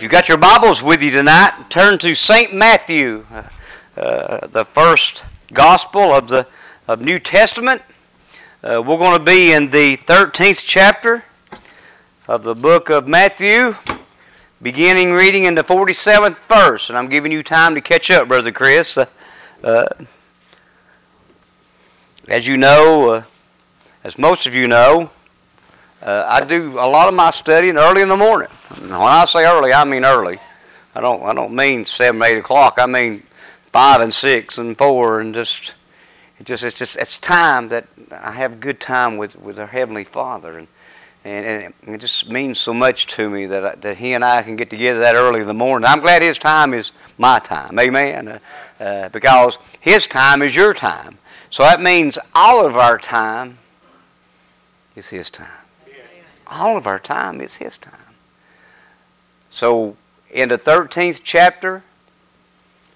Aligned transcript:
If 0.00 0.04
you've 0.04 0.12
got 0.12 0.30
your 0.30 0.38
Bibles 0.38 0.82
with 0.82 1.02
you 1.02 1.10
tonight, 1.10 1.66
turn 1.68 1.98
to 1.98 2.14
St. 2.14 2.54
Matthew, 2.54 3.26
uh, 3.30 3.42
uh, 4.00 4.46
the 4.46 4.64
first 4.64 5.24
gospel 5.52 6.14
of 6.14 6.28
the 6.28 6.46
of 6.88 7.02
New 7.02 7.18
Testament. 7.18 7.82
Uh, 8.64 8.80
we're 8.82 8.96
going 8.96 9.18
to 9.18 9.22
be 9.22 9.52
in 9.52 9.68
the 9.68 9.98
13th 9.98 10.64
chapter 10.64 11.24
of 12.26 12.44
the 12.44 12.54
book 12.54 12.88
of 12.88 13.06
Matthew, 13.06 13.76
beginning 14.62 15.12
reading 15.12 15.44
in 15.44 15.54
the 15.54 15.62
47th 15.62 16.38
verse. 16.48 16.88
And 16.88 16.96
I'm 16.96 17.10
giving 17.10 17.30
you 17.30 17.42
time 17.42 17.74
to 17.74 17.82
catch 17.82 18.10
up, 18.10 18.26
Brother 18.26 18.52
Chris. 18.52 18.96
Uh, 18.96 19.04
uh, 19.62 19.84
as 22.26 22.46
you 22.46 22.56
know, 22.56 23.10
uh, 23.10 23.22
as 24.02 24.16
most 24.16 24.46
of 24.46 24.54
you 24.54 24.66
know, 24.66 25.10
uh, 26.02 26.26
I 26.28 26.44
do 26.44 26.72
a 26.72 26.88
lot 26.88 27.08
of 27.08 27.14
my 27.14 27.30
studying 27.30 27.76
early 27.76 28.02
in 28.02 28.08
the 28.08 28.16
morning. 28.16 28.48
When 28.78 28.92
I 28.92 29.24
say 29.26 29.44
early, 29.46 29.72
I 29.72 29.84
mean 29.84 30.04
early. 30.04 30.38
I 30.94 31.00
don't. 31.00 31.22
I 31.22 31.34
don't 31.34 31.54
mean 31.54 31.86
seven, 31.86 32.22
eight 32.22 32.38
o'clock. 32.38 32.78
I 32.78 32.86
mean 32.86 33.22
five 33.66 34.00
and 34.00 34.12
six 34.12 34.58
and 34.58 34.76
four 34.76 35.20
and 35.20 35.34
just. 35.34 35.74
It 36.38 36.46
just 36.46 36.64
it's 36.64 36.78
just 36.78 36.96
it's 36.96 37.18
time 37.18 37.68
that 37.68 37.86
I 38.10 38.32
have 38.32 38.60
good 38.60 38.80
time 38.80 39.18
with 39.18 39.36
with 39.36 39.58
our 39.58 39.66
heavenly 39.66 40.04
Father 40.04 40.58
and. 40.58 40.68
And, 41.22 41.74
and 41.84 41.94
it 41.94 42.00
just 42.00 42.30
means 42.30 42.58
so 42.58 42.72
much 42.72 43.06
to 43.08 43.28
me 43.28 43.44
that, 43.44 43.62
I, 43.62 43.74
that 43.74 43.98
he 43.98 44.14
and 44.14 44.24
I 44.24 44.40
can 44.40 44.56
get 44.56 44.70
together 44.70 45.00
that 45.00 45.14
early 45.14 45.42
in 45.42 45.46
the 45.46 45.52
morning. 45.52 45.86
I'm 45.86 46.00
glad 46.00 46.22
his 46.22 46.38
time 46.38 46.72
is 46.72 46.92
my 47.18 47.38
time. 47.40 47.78
Amen. 47.78 48.26
Uh, 48.26 48.38
uh, 48.82 49.10
because 49.10 49.58
his 49.80 50.06
time 50.06 50.40
is 50.40 50.56
your 50.56 50.72
time. 50.72 51.18
So 51.50 51.62
that 51.62 51.82
means 51.82 52.18
all 52.34 52.64
of 52.64 52.78
our 52.78 52.96
time 52.96 53.58
is 54.96 55.10
his 55.10 55.28
time. 55.28 55.59
All 56.50 56.76
of 56.76 56.86
our 56.86 56.98
time 56.98 57.40
is 57.40 57.56
His 57.56 57.78
time. 57.78 57.94
So, 59.48 59.96
in 60.30 60.48
the 60.48 60.58
13th 60.58 61.20
chapter 61.24 61.82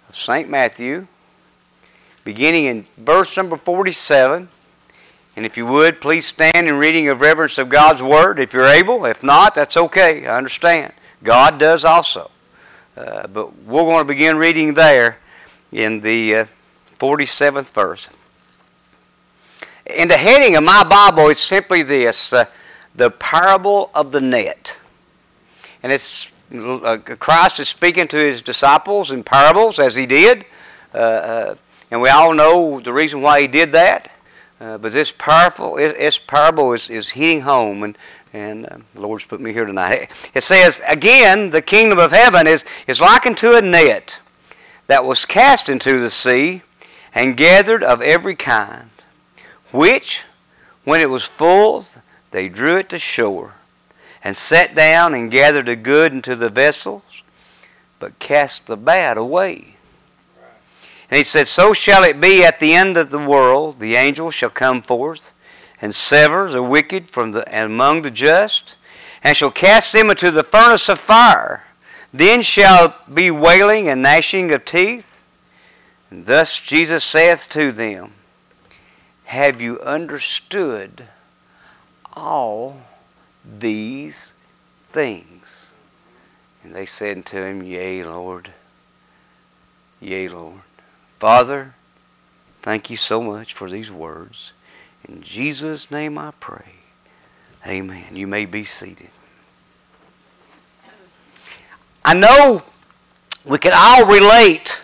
of 0.09 0.17
St. 0.17 0.49
Matthew, 0.49 1.07
beginning 2.25 2.65
in 2.65 2.85
verse 2.97 3.37
number 3.37 3.57
47, 3.57 4.49
and 5.37 5.47
if 5.47 5.57
you 5.57 5.67
would, 5.67 6.01
please 6.01 6.27
stand 6.27 6.69
in 6.69 6.77
reading 6.77 7.09
of 7.09 7.21
reverence 7.21 7.59
of 7.59 7.69
God's 7.69 8.03
Word 8.03 8.39
if 8.39 8.53
you're 8.53 8.67
able. 8.67 9.05
If 9.05 9.23
not, 9.23 9.55
that's 9.55 9.77
okay. 9.77 10.27
I 10.27 10.37
understand. 10.37 10.93
God 11.23 11.59
does 11.59 11.85
also. 11.85 12.31
Uh, 12.97 13.27
but 13.27 13.57
we're 13.65 13.83
going 13.83 13.99
to 13.99 14.05
begin 14.05 14.37
reading 14.37 14.75
there 14.75 15.19
in 15.73 16.01
the 16.01 16.37
uh, 16.37 16.45
47th 16.99 17.71
verse. 17.71 18.09
And 19.87 20.11
the 20.11 20.17
heading 20.17 20.57
of 20.57 20.63
my 20.63 20.85
Bible 20.85 21.29
is 21.29 21.41
simply 21.41 21.83
this 21.83 22.33
uh, 22.33 22.45
the 22.95 23.11
parable 23.11 23.91
of 23.95 24.13
the 24.13 24.21
net. 24.21 24.77
And 25.83 25.93
it's 25.93 26.31
uh, 26.55 26.99
Christ 26.99 27.59
is 27.61 27.69
speaking 27.69 28.07
to 28.09 28.17
his 28.17 28.43
disciples 28.43 29.11
in 29.11 29.25
parables 29.25 29.79
as 29.79 29.97
he 29.97 30.07
did. 30.07 30.45
Uh, 30.95 30.99
uh, 30.99 31.55
and 31.91 32.01
we 32.01 32.09
all 32.09 32.33
know 32.35 32.81
the 32.81 32.93
reason 32.93 33.21
why 33.23 33.41
he 33.41 33.49
did 33.49 33.73
that. 33.73 34.11
Uh, 34.61 34.79
but 34.79 34.93
this 34.93 35.11
powerful, 35.11 35.77
this 35.77 36.19
parable 36.19 36.73
is, 36.73 36.89
is 36.89 37.11
hitting 37.11 37.41
home, 37.41 37.83
and, 37.83 37.99
and 38.33 38.67
uh, 38.67 38.79
the 38.95 39.01
Lord's 39.01 39.25
put 39.25 39.41
me 39.41 39.53
here 39.53 39.65
tonight. 39.65 40.11
It 40.35 40.43
says, 40.43 40.81
again, 40.89 41.51
the 41.51 41.63
kingdom 41.63 41.99
of 41.99 42.13
heaven 42.13 42.47
is, 42.47 42.65
is 42.87 43.01
likened 43.01 43.37
to 43.39 43.57
a 43.57 43.61
net 43.61 44.21
that 44.87 45.05
was 45.05 45.25
cast 45.25 45.69
into 45.69 45.99
the 45.99 46.11
sea 46.11 46.63
and 47.15 47.37
gathered 47.37 47.83
of 47.83 48.01
every 48.01 48.37
kind, 48.37 48.91
which, 49.73 50.23
when 50.85 51.01
it 51.01 51.11
was 51.11 51.25
full, 51.25 51.85
they 52.35 52.49
drew 52.49 52.79
it 52.79 52.89
to 52.89 52.99
shore 52.99 53.55
and 54.25 54.37
sat 54.37 54.75
down 54.75 55.15
and 55.15 55.31
gathered 55.31 55.67
the 55.67 55.77
good 55.77 56.13
into 56.13 56.35
the 56.35 56.49
vessels, 56.49 57.23
but 58.01 58.19
cast 58.19 58.67
the 58.67 58.77
bad 58.77 59.17
away. 59.17 59.77
And 61.09 61.17
he 61.17 61.23
said, 61.23 61.47
So 61.47 61.73
shall 61.73 62.03
it 62.03 62.21
be 62.21 62.43
at 62.43 62.59
the 62.59 62.75
end 62.75 62.97
of 62.97 63.11
the 63.11 63.21
world. 63.25 63.79
The 63.79 63.95
angel 63.95 64.33
shall 64.33 64.51
come 64.51 64.83
forth 64.83 65.33
and 65.81 65.95
sever 65.95 66.51
the 66.51 66.61
wicked 66.61 67.09
from 67.09 67.31
the 67.31 67.65
among 67.65 68.03
the 68.03 68.11
just, 68.11 68.75
and 69.23 69.37
shall 69.37 69.53
cast 69.53 69.93
them 69.93 70.11
into 70.11 70.33
the 70.33 70.43
furnace 70.43 70.89
of 70.89 70.99
fire. 70.99 71.63
Then 72.13 72.43
shall 72.43 72.97
be 73.13 73.31
wailing 73.31 73.89
and 73.89 74.03
gnashing 74.03 74.51
of 74.51 74.65
teeth. 74.65 75.23
And 76.11 76.27
thus 76.27 76.59
Jesus 76.59 77.05
saith 77.05 77.49
to 77.51 77.71
them, 77.71 78.15
Have 79.27 79.61
you 79.61 79.79
understood 79.83 81.07
all 82.17 82.83
these 83.45 84.33
things? 84.91 85.71
And 86.63 86.75
they 86.75 86.87
said 86.87 87.19
unto 87.19 87.43
him, 87.43 87.63
Yea, 87.63 88.05
Lord. 88.05 88.53
Yea, 90.01 90.29
Lord. 90.29 90.63
Father, 91.19 91.75
thank 92.63 92.91
you 92.91 92.97
so 92.97 93.23
much 93.23 93.53
for 93.53 93.69
these 93.69 93.91
words. 93.91 94.53
In 95.09 95.23
Jesus' 95.23 95.91
name 95.91 96.19
I 96.19 96.33
pray. 96.41 96.73
Amen. 97.67 98.17
You 98.17 98.27
may 98.27 98.45
be 98.45 98.65
seated. 98.65 99.09
I 102.05 102.15
know 102.15 102.63
we 103.45 103.59
can 103.59 103.73
all 103.75 104.07
relate 104.07 104.81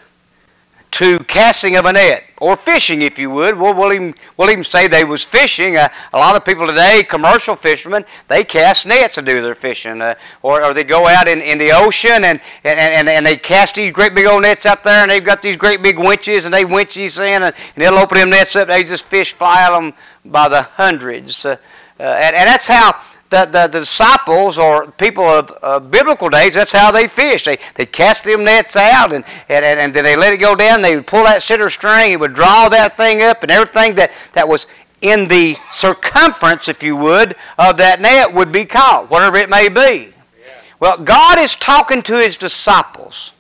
to 1.00 1.18
casting 1.20 1.76
of 1.76 1.86
a 1.86 1.92
net 1.94 2.24
or 2.42 2.54
fishing, 2.56 3.00
if 3.00 3.18
you 3.18 3.30
would. 3.30 3.58
We'll, 3.58 3.72
we'll, 3.72 3.94
even, 3.94 4.14
we'll 4.36 4.50
even 4.50 4.64
say 4.64 4.86
they 4.86 5.02
was 5.02 5.24
fishing. 5.24 5.78
Uh, 5.78 5.88
a 6.12 6.18
lot 6.18 6.36
of 6.36 6.44
people 6.44 6.66
today, 6.66 7.02
commercial 7.08 7.56
fishermen, 7.56 8.04
they 8.28 8.44
cast 8.44 8.84
nets 8.84 9.14
to 9.14 9.22
do 9.22 9.40
their 9.40 9.54
fishing. 9.54 10.02
Uh, 10.02 10.14
or, 10.42 10.62
or 10.62 10.74
they 10.74 10.84
go 10.84 11.06
out 11.06 11.26
in, 11.26 11.40
in 11.40 11.56
the 11.56 11.72
ocean 11.72 12.22
and, 12.22 12.38
and, 12.64 12.78
and, 12.78 13.08
and 13.08 13.24
they 13.24 13.38
cast 13.38 13.76
these 13.76 13.92
great 13.92 14.14
big 14.14 14.26
old 14.26 14.42
nets 14.42 14.66
out 14.66 14.84
there 14.84 15.00
and 15.00 15.10
they've 15.10 15.24
got 15.24 15.40
these 15.40 15.56
great 15.56 15.82
big 15.82 15.98
winches 15.98 16.44
and 16.44 16.52
they 16.52 16.66
winch 16.66 16.96
these 16.96 17.18
in 17.18 17.44
and, 17.44 17.54
and 17.54 17.54
they'll 17.76 17.96
open 17.96 18.18
them 18.18 18.28
nets 18.28 18.54
up. 18.54 18.68
and 18.68 18.72
They 18.72 18.84
just 18.86 19.06
fish 19.06 19.32
fly 19.32 19.70
them 19.70 19.94
by 20.22 20.50
the 20.50 20.60
hundreds. 20.60 21.46
Uh, 21.46 21.56
uh 21.98 22.02
and, 22.02 22.36
and 22.36 22.46
that's 22.46 22.68
how 22.68 22.94
the, 23.30 23.44
the, 23.46 23.68
the 23.68 23.80
disciples 23.80 24.58
or 24.58 24.90
people 24.92 25.24
of 25.24 25.56
uh, 25.62 25.78
biblical 25.78 26.28
days, 26.28 26.54
that's 26.54 26.72
how 26.72 26.90
they 26.90 27.08
fished. 27.08 27.46
They, 27.46 27.58
they 27.76 27.86
cast 27.86 28.24
them 28.24 28.44
nets 28.44 28.76
out 28.76 29.12
and, 29.12 29.24
and, 29.48 29.64
and, 29.64 29.94
then 29.94 30.04
they 30.04 30.16
let 30.16 30.32
it 30.32 30.38
go 30.38 30.56
down. 30.56 30.82
They 30.82 30.96
would 30.96 31.06
pull 31.06 31.22
that 31.24 31.42
center 31.42 31.70
string. 31.70 32.12
It 32.12 32.20
would 32.20 32.34
draw 32.34 32.68
that 32.68 32.96
thing 32.96 33.22
up 33.22 33.42
and 33.42 33.50
everything 33.50 33.94
that, 33.94 34.10
that 34.32 34.48
was 34.48 34.66
in 35.00 35.28
the 35.28 35.56
circumference, 35.70 36.68
if 36.68 36.82
you 36.82 36.96
would, 36.96 37.36
of 37.56 37.76
that 37.78 38.00
net 38.00 38.34
would 38.34 38.52
be 38.52 38.64
caught, 38.64 39.08
whatever 39.08 39.36
it 39.36 39.48
may 39.48 39.68
be. 39.68 40.12
Yeah. 40.38 40.52
Well, 40.78 40.98
God 40.98 41.38
is 41.38 41.54
talking 41.54 42.02
to 42.02 42.14
His 42.14 42.36
disciples 42.36 43.32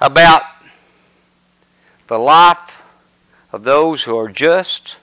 about 0.00 0.42
the 2.08 2.18
life 2.18 2.82
of 3.52 3.64
those 3.64 4.04
who 4.04 4.16
are 4.18 4.28
just 4.28 4.96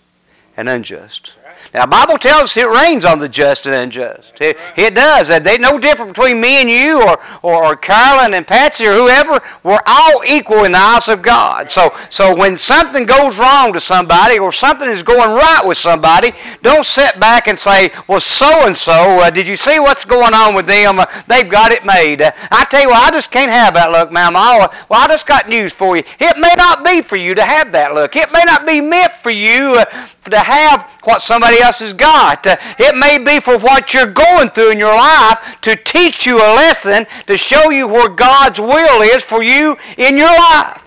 and 0.58 0.68
unjust. 0.68 1.36
Now, 1.74 1.82
the 1.82 1.88
Bible 1.88 2.18
tells 2.18 2.44
us 2.44 2.58
it 2.58 2.68
rains 2.68 3.06
on 3.06 3.20
the 3.20 3.30
just 3.30 3.66
and 3.66 3.76
unjust. 3.76 4.40
It, 4.42 4.58
it 4.76 4.96
does. 4.96 5.28
There's 5.28 5.60
no 5.60 5.80
difference 5.80 6.10
between 6.10 6.40
me 6.40 6.62
and 6.62 6.70
you 6.70 7.02
or, 7.02 7.20
or, 7.44 7.66
or 7.66 7.76
Carolyn 7.76 8.34
and 8.34 8.48
Patsy 8.48 8.88
or 8.88 8.94
whoever. 8.94 9.40
We're 9.64 9.82
all 9.86 10.24
equal 10.26 10.64
in 10.64 10.72
the 10.72 10.78
eyes 10.78 11.08
of 11.10 11.22
God. 11.22 11.70
So, 11.70 11.94
so 12.10 12.36
when 12.36 12.56
something 12.56 13.06
goes 13.06 13.38
wrong 13.38 13.74
to 13.74 13.82
somebody 13.82 14.40
or 14.40 14.52
something 14.52 14.90
is 14.90 15.04
going 15.04 15.30
right 15.30 15.62
with 15.66 15.78
somebody, 15.78 16.32
don't 16.62 16.86
sit 16.86 17.20
back 17.20 17.48
and 17.48 17.60
say, 17.60 17.92
well, 18.08 18.22
so-and-so, 18.22 19.20
uh, 19.20 19.30
did 19.30 19.48
you 19.48 19.56
see 19.56 19.80
what's 19.80 20.06
going 20.06 20.34
on 20.34 20.56
with 20.56 20.68
them? 20.68 21.00
Uh, 21.00 21.06
they've 21.28 21.50
got 21.50 21.72
it 21.72 21.86
made. 21.86 22.22
Uh, 22.22 22.32
I 22.52 22.66
tell 22.66 22.82
you, 22.82 22.90
well, 22.90 23.06
I 23.06 23.12
just 23.12 23.32
can't 23.32 23.52
have 23.52 23.74
that 23.74 23.92
look, 23.92 24.12
ma'am. 24.12 24.34
well, 24.34 24.70
I 24.90 25.08
just 25.08 25.28
got 25.28 25.50
news 25.50 25.74
for 25.74 25.98
you. 25.98 26.04
It 26.20 26.38
may 26.38 26.54
not 26.58 26.84
be 26.84 27.02
for 27.02 27.18
you 27.18 27.36
to 27.36 27.44
have 27.44 27.72
that 27.74 27.94
look. 27.94 28.16
It 28.16 28.32
may 28.32 28.44
not 28.46 28.66
be 28.66 28.82
meant 28.82 29.14
for 29.14 29.32
you 29.32 29.76
uh, 29.78 29.86
to 30.30 30.40
have 30.40 30.84
what 31.04 31.22
somebody 31.22 31.57
else 31.62 31.80
has 31.80 31.94
got. 31.94 32.46
Uh, 32.46 32.56
it 32.80 32.96
may 32.96 33.18
be 33.18 33.40
for 33.40 33.58
what 33.58 33.94
you're 33.94 34.12
going 34.12 34.50
through 34.50 34.72
in 34.72 34.80
your 34.80 34.96
life 34.96 35.40
to 35.62 35.76
teach 35.76 36.26
you 36.26 36.38
a 36.38 36.56
lesson, 36.56 37.06
to 37.28 37.38
show 37.38 37.70
you 37.70 37.88
where 37.88 38.10
God's 38.10 38.60
will 38.60 39.02
is 39.02 39.24
for 39.24 39.44
you 39.44 39.78
in 39.98 40.18
your 40.18 40.28
life. 40.28 40.84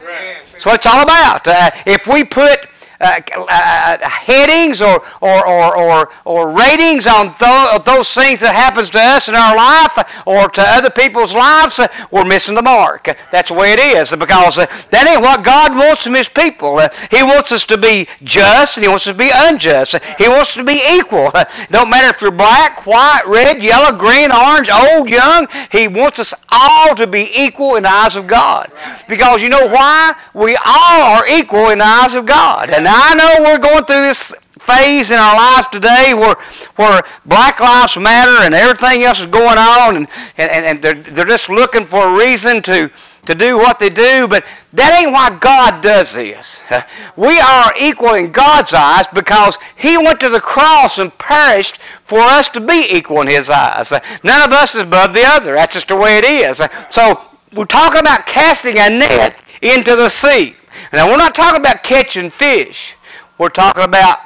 That's 0.53 0.67
what 0.67 0.75
it's 0.77 0.87
all 0.87 1.03
about. 1.03 1.47
Uh, 1.47 1.71
if 1.87 2.07
we 2.07 2.25
put 2.25 2.70
uh, 3.01 3.21
uh, 3.49 4.09
headings 4.09 4.83
or, 4.83 5.03
or, 5.21 5.47
or, 5.47 5.77
or, 5.77 6.13
or 6.25 6.51
ratings 6.51 7.07
on 7.07 7.35
th- 7.35 7.83
those 7.85 8.13
things 8.13 8.41
that 8.41 8.55
happens 8.55 8.91
to 8.91 8.99
us 8.99 9.29
in 9.29 9.35
our 9.35 9.57
life 9.57 9.97
or 10.27 10.49
to 10.51 10.61
other 10.61 10.91
people's 10.91 11.35
lives, 11.35 11.79
uh, 11.79 11.89
we're 12.11 12.27
missing 12.27 12.55
the 12.55 12.63
mark. 12.63 13.09
That's 13.33 13.49
the 13.49 13.55
way 13.55 13.73
it 13.73 13.81
is 13.81 14.11
because 14.11 14.59
uh, 14.59 14.67
that 14.91 15.09
ain't 15.09 15.23
what 15.23 15.43
God 15.45 15.75
wants 15.75 16.05
from 16.05 16.15
His 16.15 16.29
people. 16.29 16.79
Uh, 16.79 16.89
he 17.11 17.23
wants 17.23 17.53
us 17.53 17.65
to 17.67 17.79
be 17.79 18.07
just 18.23 18.77
and 18.77 18.85
He 18.85 18.89
wants 18.89 19.07
us 19.07 19.15
to 19.15 19.19
be 19.19 19.31
unjust. 19.33 19.97
He 20.19 20.29
wants 20.29 20.51
us 20.51 20.55
to 20.57 20.65
be 20.65 20.81
equal. 20.99 21.33
don't 21.71 21.89
matter 21.89 22.09
if 22.09 22.21
you're 22.21 22.31
black, 22.31 22.87
white, 22.87 23.23
red, 23.27 23.63
yellow, 23.63 23.97
green, 23.97 24.31
orange, 24.31 24.69
old, 24.69 25.09
young. 25.09 25.49
He 25.73 25.89
wants 25.89 26.19
us 26.19 26.35
all 26.51 26.95
to 26.97 27.07
be 27.07 27.31
equal 27.35 27.77
in 27.77 27.85
the 27.85 27.91
eyes 27.91 28.17
of 28.17 28.27
God. 28.27 28.71
Because 29.09 29.43
you 29.43 29.49
know 29.49 29.67
why? 29.69 30.15
We 30.35 30.57
all 30.57 31.03
are 31.17 31.27
equal 31.29 31.71
in 31.71 31.79
the 31.79 31.87
eyes 31.87 32.15
of 32.15 32.27
God. 32.27 32.71
And 32.71 32.90
I 32.97 33.15
know 33.15 33.45
we're 33.45 33.59
going 33.59 33.85
through 33.85 34.03
this 34.03 34.35
phase 34.59 35.11
in 35.11 35.19
our 35.19 35.37
lives 35.37 35.69
today 35.69 36.13
where, 36.15 36.37
where 36.77 37.03
Black 37.27 37.61
Lives 37.61 37.97
Matter 37.97 38.43
and 38.43 38.55
everything 38.55 39.03
else 39.03 39.21
is 39.21 39.27
going 39.27 39.59
on, 39.59 39.97
and, 39.97 40.09
and, 40.37 40.65
and 40.65 40.83
they're, 40.83 40.95
they're 40.95 41.25
just 41.25 41.49
looking 41.49 41.85
for 41.85 42.09
a 42.09 42.19
reason 42.19 42.63
to, 42.63 42.91
to 43.27 43.35
do 43.35 43.57
what 43.57 43.79
they 43.79 43.89
do, 43.89 44.27
but 44.29 44.45
that 44.73 44.99
ain't 45.01 45.13
why 45.13 45.37
God 45.39 45.83
does 45.83 46.15
this. 46.15 46.61
We 47.17 47.39
are 47.39 47.75
equal 47.79 48.15
in 48.15 48.33
God's 48.33 48.73
eyes 48.73 49.07
because 49.13 49.59
He 49.77 49.99
went 49.99 50.21
to 50.21 50.29
the 50.29 50.41
cross 50.41 50.99
and 50.99 51.17
perished 51.19 51.79
for 52.05 52.19
us 52.19 52.49
to 52.51 52.61
be 52.61 52.87
equal 52.91 53.21
in 53.21 53.29
His 53.29 53.51
eyes. 53.51 53.93
None 54.23 54.43
of 54.43 54.53
us 54.53 54.75
is 54.75 54.83
above 54.83 55.13
the 55.13 55.25
other. 55.25 55.55
That's 55.55 55.75
just 55.75 55.89
the 55.89 55.97
way 55.97 56.19
it 56.19 56.25
is. 56.25 56.63
So 56.89 57.27
we're 57.53 57.67
talking 57.67 58.01
about 58.01 58.27
casting 58.27 58.79
a 58.79 58.89
net 58.89 59.37
into 59.61 59.97
the 59.97 60.09
sea. 60.09 60.57
Now 60.93 61.09
we're 61.09 61.17
not 61.17 61.35
talking 61.35 61.61
about 61.61 61.83
catching 61.83 62.31
fish. 62.31 62.97
We're 63.39 63.49
talking 63.49 63.85
about 63.85 64.19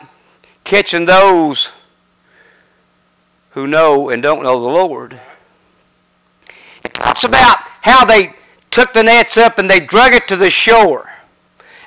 catching 0.65 1.05
those 1.05 1.73
who 3.51 3.67
know 3.67 4.11
and 4.11 4.23
don't 4.23 4.43
know 4.43 4.59
the 4.59 4.67
Lord. 4.67 5.19
It 6.85 6.93
talks 6.95 7.25
about 7.25 7.59
how 7.83 8.05
they 8.05 8.35
took 8.71 8.93
the 8.93 9.03
nets 9.03 9.37
up 9.37 9.59
and 9.59 9.71
they 9.71 9.81
drug 9.81 10.15
it 10.15 10.27
to 10.29 10.37
the 10.37 10.51
shore. 10.51 11.09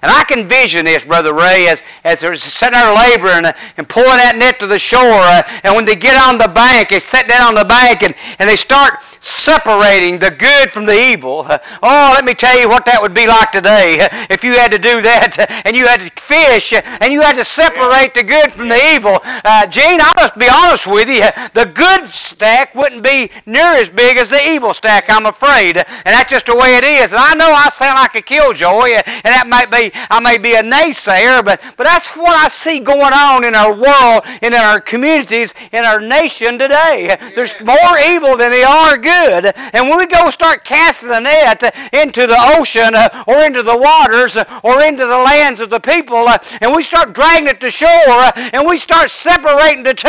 And 0.01 0.11
I 0.11 0.23
can 0.23 0.47
vision 0.47 0.85
this, 0.85 1.03
Brother 1.03 1.33
Ray, 1.33 1.67
as, 1.67 1.81
as 2.03 2.21
they're 2.21 2.35
sitting 2.35 2.79
there 2.79 2.95
laboring 2.95 3.45
and, 3.45 3.55
and 3.77 3.89
pulling 3.89 4.17
that 4.17 4.35
net 4.37 4.59
to 4.59 4.67
the 4.67 4.79
shore. 4.79 5.01
Uh, 5.01 5.41
and 5.63 5.75
when 5.75 5.85
they 5.85 5.95
get 5.95 6.15
on 6.15 6.37
the 6.37 6.47
bank, 6.47 6.89
they 6.89 6.99
sit 6.99 7.27
down 7.27 7.47
on 7.47 7.55
the 7.55 7.65
bank 7.65 8.03
and, 8.03 8.13
and 8.39 8.47
they 8.47 8.55
start 8.55 8.93
separating 9.27 10.19
the 10.19 10.31
good 10.31 10.71
from 10.71 10.85
the 10.85 10.93
evil. 10.93 11.47
Oh, 11.83 12.11
let 12.13 12.25
me 12.25 12.33
tell 12.33 12.57
you 12.59 12.67
what 12.67 12.85
that 12.85 13.01
would 13.01 13.13
be 13.13 13.27
like 13.27 13.51
today 13.51 13.99
if 14.29 14.43
you 14.43 14.53
had 14.53 14.71
to 14.71 14.79
do 14.79 15.01
that 15.01 15.37
and 15.65 15.75
you 15.75 15.85
had 15.85 15.99
to 15.99 16.09
fish 16.21 16.73
and 16.73 17.13
you 17.13 17.21
had 17.21 17.35
to 17.35 17.45
separate 17.45 18.13
the 18.13 18.23
good 18.23 18.51
from 18.51 18.67
the 18.69 18.79
evil. 18.93 19.19
Uh, 19.23 19.67
Gene, 19.67 20.01
I 20.01 20.11
must 20.17 20.37
be 20.37 20.47
honest 20.49 20.87
with 20.87 21.07
you, 21.07 21.27
the 21.53 21.69
good 21.69 22.09
stack 22.09 22.73
wouldn't 22.73 23.03
be 23.03 23.29
near 23.45 23.77
as 23.77 23.89
big 23.89 24.17
as 24.17 24.29
the 24.29 24.41
evil 24.41 24.73
stack, 24.73 25.09
I'm 25.09 25.25
afraid. 25.25 25.77
And 25.77 26.11
that's 26.15 26.31
just 26.31 26.47
the 26.47 26.55
way 26.55 26.75
it 26.75 26.83
is. 26.83 27.13
And 27.13 27.21
I 27.21 27.35
know 27.35 27.51
I 27.51 27.69
sound 27.69 27.95
like 27.95 28.15
a 28.15 28.21
killjoy, 28.21 28.97
and 28.97 29.23
that 29.23 29.45
might 29.47 29.69
be, 29.69 29.91
I 30.09 30.19
may 30.19 30.37
be 30.37 30.53
a 30.53 30.63
naysayer, 30.63 31.43
but, 31.45 31.61
but 31.77 31.83
that's 31.85 32.09
what 32.15 32.35
I 32.35 32.47
see 32.47 32.79
going 32.79 33.13
on 33.13 33.43
in 33.43 33.53
our 33.53 33.73
world 33.73 34.23
and 34.41 34.53
in 34.53 34.61
our 34.61 34.81
communities, 34.81 35.53
in 35.71 35.85
our 35.85 35.99
nation 35.99 36.57
today. 36.57 37.15
There's 37.35 37.53
more 37.63 37.97
evil 38.07 38.35
than 38.35 38.51
there 38.51 38.67
are 38.67 38.97
good 38.97 39.16
good. 39.17 39.53
And 39.73 39.89
when 39.89 39.97
we 39.97 40.07
go 40.07 40.29
start 40.29 40.63
casting 40.63 41.09
the 41.09 41.19
net 41.19 41.63
into 41.93 42.27
the 42.27 42.37
ocean 42.57 42.93
uh, 42.93 43.23
or 43.27 43.39
into 43.41 43.63
the 43.63 43.75
waters 43.75 44.35
uh, 44.35 44.59
or 44.63 44.81
into 44.83 45.05
the 45.05 45.17
lands 45.17 45.59
of 45.59 45.69
the 45.69 45.79
people, 45.79 46.27
uh, 46.27 46.37
and 46.61 46.75
we 46.75 46.83
start 46.83 47.13
dragging 47.13 47.47
it 47.47 47.59
to 47.61 47.71
shore 47.71 48.31
and 48.53 48.67
we 48.67 48.77
start 48.77 49.09
separating 49.09 49.83
the 49.83 49.93
two, 49.93 50.07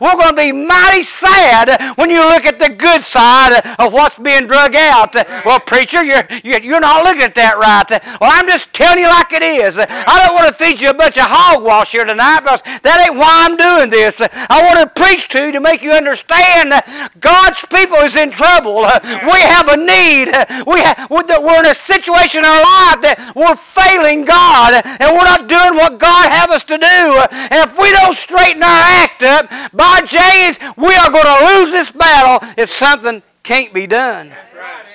we're 0.00 0.16
going 0.16 0.34
to 0.34 0.42
be 0.42 0.52
mighty 0.52 1.02
sad 1.02 1.96
when 1.96 2.10
you 2.10 2.20
look 2.20 2.44
at 2.44 2.58
the 2.58 2.68
good 2.68 3.02
side 3.02 3.60
of 3.78 3.92
what's 3.92 4.18
being 4.18 4.46
drug 4.46 4.74
out. 4.74 5.14
Well, 5.44 5.60
preacher, 5.60 6.02
you're, 6.02 6.26
you're 6.42 6.80
not 6.80 7.04
looking 7.04 7.22
at 7.22 7.34
that 7.34 7.58
right. 7.58 7.88
Well, 8.20 8.30
I'm 8.32 8.48
just 8.48 8.72
telling 8.72 9.00
you 9.00 9.08
like 9.08 9.32
it 9.32 9.42
is. 9.42 9.78
I 9.78 10.24
don't 10.24 10.34
want 10.34 10.48
to 10.48 10.54
feed 10.54 10.80
you 10.80 10.90
a 10.90 10.94
bunch 10.94 11.16
of 11.16 11.24
hogwash 11.26 11.92
here 11.92 12.04
tonight 12.04 12.40
because 12.40 12.62
that 12.62 13.06
ain't 13.06 13.18
why 13.18 13.46
I'm 13.46 13.56
doing 13.56 13.90
this. 13.90 14.20
I 14.20 14.62
want 14.62 14.80
to 14.80 15.00
preach 15.00 15.28
to 15.28 15.46
you 15.46 15.52
to 15.52 15.60
make 15.60 15.82
you 15.82 15.92
understand 15.92 16.72
God's 17.20 17.64
people 17.66 17.96
is 17.98 18.16
in 18.16 18.25
trouble. 18.30 18.86
We 19.26 19.40
have 19.40 19.68
a 19.68 19.76
need. 19.76 20.28
We 20.66 20.80
have, 20.80 21.08
we're 21.10 21.60
in 21.60 21.66
a 21.66 21.74
situation 21.74 22.40
in 22.40 22.46
our 22.46 22.62
life 22.62 23.00
that 23.02 23.32
we're 23.34 23.56
failing 23.56 24.24
God 24.24 24.74
and 25.00 25.08
we're 25.14 25.24
not 25.24 25.48
doing 25.48 25.74
what 25.74 25.98
God 25.98 26.28
have 26.30 26.50
us 26.50 26.64
to 26.64 26.78
do. 26.78 27.04
And 27.30 27.68
if 27.68 27.78
we 27.78 27.90
don't 27.92 28.14
straighten 28.14 28.62
our 28.62 28.82
act 29.02 29.22
up, 29.22 29.48
by 29.72 30.00
James, 30.06 30.58
we 30.76 30.94
are 30.94 31.10
going 31.10 31.24
to 31.24 31.40
lose 31.54 31.70
this 31.72 31.90
battle 31.92 32.46
if 32.56 32.70
something 32.70 33.22
can't 33.42 33.72
be 33.72 33.86
done. 33.86 34.28
That's 34.28 34.54
right. 34.54 34.86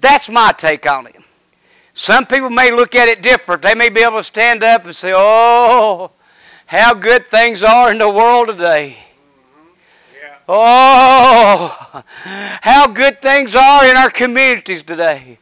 That's 0.00 0.28
my 0.28 0.52
take 0.52 0.86
on 0.86 1.06
it. 1.06 1.16
Some 1.94 2.26
people 2.26 2.50
may 2.50 2.70
look 2.70 2.94
at 2.94 3.08
it 3.08 3.22
different. 3.22 3.62
They 3.62 3.74
may 3.74 3.88
be 3.88 4.02
able 4.02 4.18
to 4.18 4.24
stand 4.24 4.64
up 4.64 4.84
and 4.84 4.94
say, 4.94 5.12
Oh, 5.14 6.10
how 6.66 6.92
good 6.92 7.26
things 7.26 7.62
are 7.62 7.90
in 7.90 7.98
the 7.98 8.10
world 8.10 8.48
today. 8.48 8.98
Oh, 10.46 12.02
how 12.60 12.86
good 12.88 13.22
things 13.22 13.54
are 13.54 13.84
in 13.86 13.96
our 13.96 14.10
communities 14.10 14.82
today. 14.82 15.38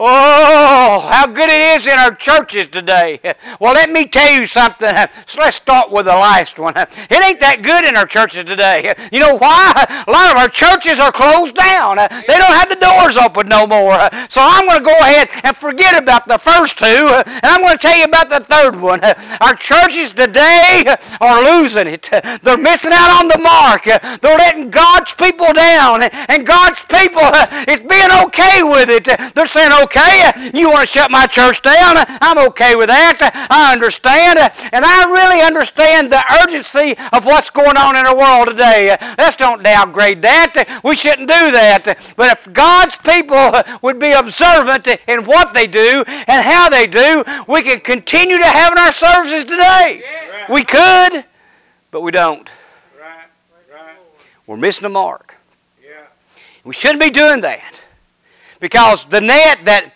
Oh, 0.00 1.08
how 1.10 1.26
good 1.26 1.50
it 1.50 1.76
is 1.76 1.86
in 1.86 1.98
our 1.98 2.14
churches 2.14 2.68
today. 2.68 3.20
Well, 3.60 3.74
let 3.74 3.90
me 3.90 4.06
tell 4.06 4.30
you 4.32 4.46
something. 4.46 4.88
So 5.26 5.40
let's 5.40 5.56
start 5.56 5.90
with 5.90 6.06
the 6.06 6.12
last 6.12 6.58
one. 6.58 6.74
It 6.76 7.24
ain't 7.24 7.40
that 7.40 7.62
good 7.62 7.84
in 7.84 7.96
our 7.96 8.06
churches 8.06 8.44
today. 8.44 8.94
You 9.12 9.20
know 9.20 9.36
why? 9.36 10.04
A 10.06 10.10
lot 10.10 10.30
of 10.30 10.36
our 10.36 10.48
churches 10.48 11.00
are 11.00 11.12
closed 11.12 11.54
down. 11.54 11.96
They 11.96 12.38
don't 12.38 12.54
have 12.54 12.68
the 12.68 12.76
doors 12.80 13.16
open 13.16 13.48
no 13.48 13.66
more. 13.66 13.96
So 14.28 14.40
I'm 14.42 14.66
going 14.66 14.78
to 14.78 14.84
go 14.84 14.96
ahead 15.00 15.28
and 15.44 15.56
forget 15.56 16.00
about 16.00 16.28
the 16.28 16.38
first 16.38 16.78
two, 16.78 16.84
and 16.84 17.44
I'm 17.44 17.60
going 17.60 17.76
to 17.76 17.82
tell 17.82 17.96
you 17.96 18.04
about 18.04 18.28
the 18.28 18.40
third 18.40 18.76
one. 18.76 19.00
Our 19.40 19.54
churches 19.54 20.12
today 20.12 20.84
are 21.20 21.38
losing 21.42 21.86
it. 21.88 22.08
They're 22.42 22.58
missing 22.58 22.92
out 22.92 23.10
on 23.20 23.28
the 23.28 23.38
mark. 23.38 23.84
They're 23.84 24.38
letting 24.38 24.70
God's 24.70 25.14
people 25.14 25.52
down, 25.52 26.02
and 26.02 26.46
God's 26.46 26.84
people 26.84 27.26
is 27.66 27.80
being 27.80 28.12
okay 28.26 28.62
with 28.62 28.88
it. 28.88 29.08
They're 29.34 29.46
saying, 29.58 29.72
okay, 29.82 30.50
you 30.54 30.70
want 30.70 30.82
to 30.82 30.86
shut 30.86 31.10
my 31.10 31.26
church 31.26 31.62
down? 31.62 31.96
I'm 32.20 32.38
okay 32.48 32.76
with 32.76 32.88
that. 32.88 33.18
I 33.50 33.72
understand. 33.72 34.38
And 34.72 34.84
I 34.84 35.10
really 35.10 35.42
understand 35.42 36.12
the 36.12 36.22
urgency 36.42 36.94
of 37.12 37.24
what's 37.24 37.50
going 37.50 37.76
on 37.76 37.96
in 37.96 38.06
our 38.06 38.16
world 38.16 38.48
today. 38.48 38.96
Let's 39.18 39.36
don't 39.36 39.62
downgrade 39.62 40.22
that. 40.22 40.80
We 40.84 40.94
shouldn't 40.94 41.28
do 41.28 41.50
that. 41.50 41.98
But 42.16 42.30
if 42.30 42.52
God's 42.52 42.98
people 42.98 43.52
would 43.82 43.98
be 43.98 44.12
observant 44.12 44.86
in 45.08 45.24
what 45.24 45.52
they 45.54 45.66
do 45.66 46.04
and 46.06 46.44
how 46.44 46.68
they 46.68 46.86
do, 46.86 47.24
we 47.48 47.62
could 47.62 47.82
continue 47.82 48.38
to 48.38 48.46
have 48.46 48.72
in 48.72 48.78
our 48.78 48.92
services 48.92 49.44
today. 49.44 50.02
We 50.48 50.64
could, 50.64 51.24
but 51.90 52.02
we 52.02 52.12
don't. 52.12 52.48
We're 54.46 54.56
missing 54.56 54.84
the 54.84 54.88
mark. 54.88 55.34
We 56.64 56.74
shouldn't 56.74 57.00
be 57.00 57.10
doing 57.10 57.40
that. 57.40 57.80
Because 58.60 59.04
the 59.04 59.20
net 59.20 59.60
that 59.64 59.92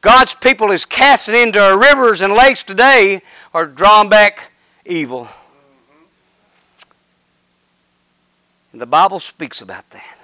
God's 0.00 0.34
people 0.34 0.70
is 0.70 0.84
casting 0.84 1.34
into 1.34 1.60
our 1.60 1.78
rivers 1.78 2.20
and 2.20 2.32
lakes 2.32 2.62
today 2.62 3.22
are 3.54 3.66
drawing 3.66 4.08
back 4.08 4.50
evil. 4.84 5.28
And 8.72 8.80
the 8.80 8.86
Bible 8.86 9.20
speaks 9.20 9.60
about 9.60 9.88
that. 9.90 10.16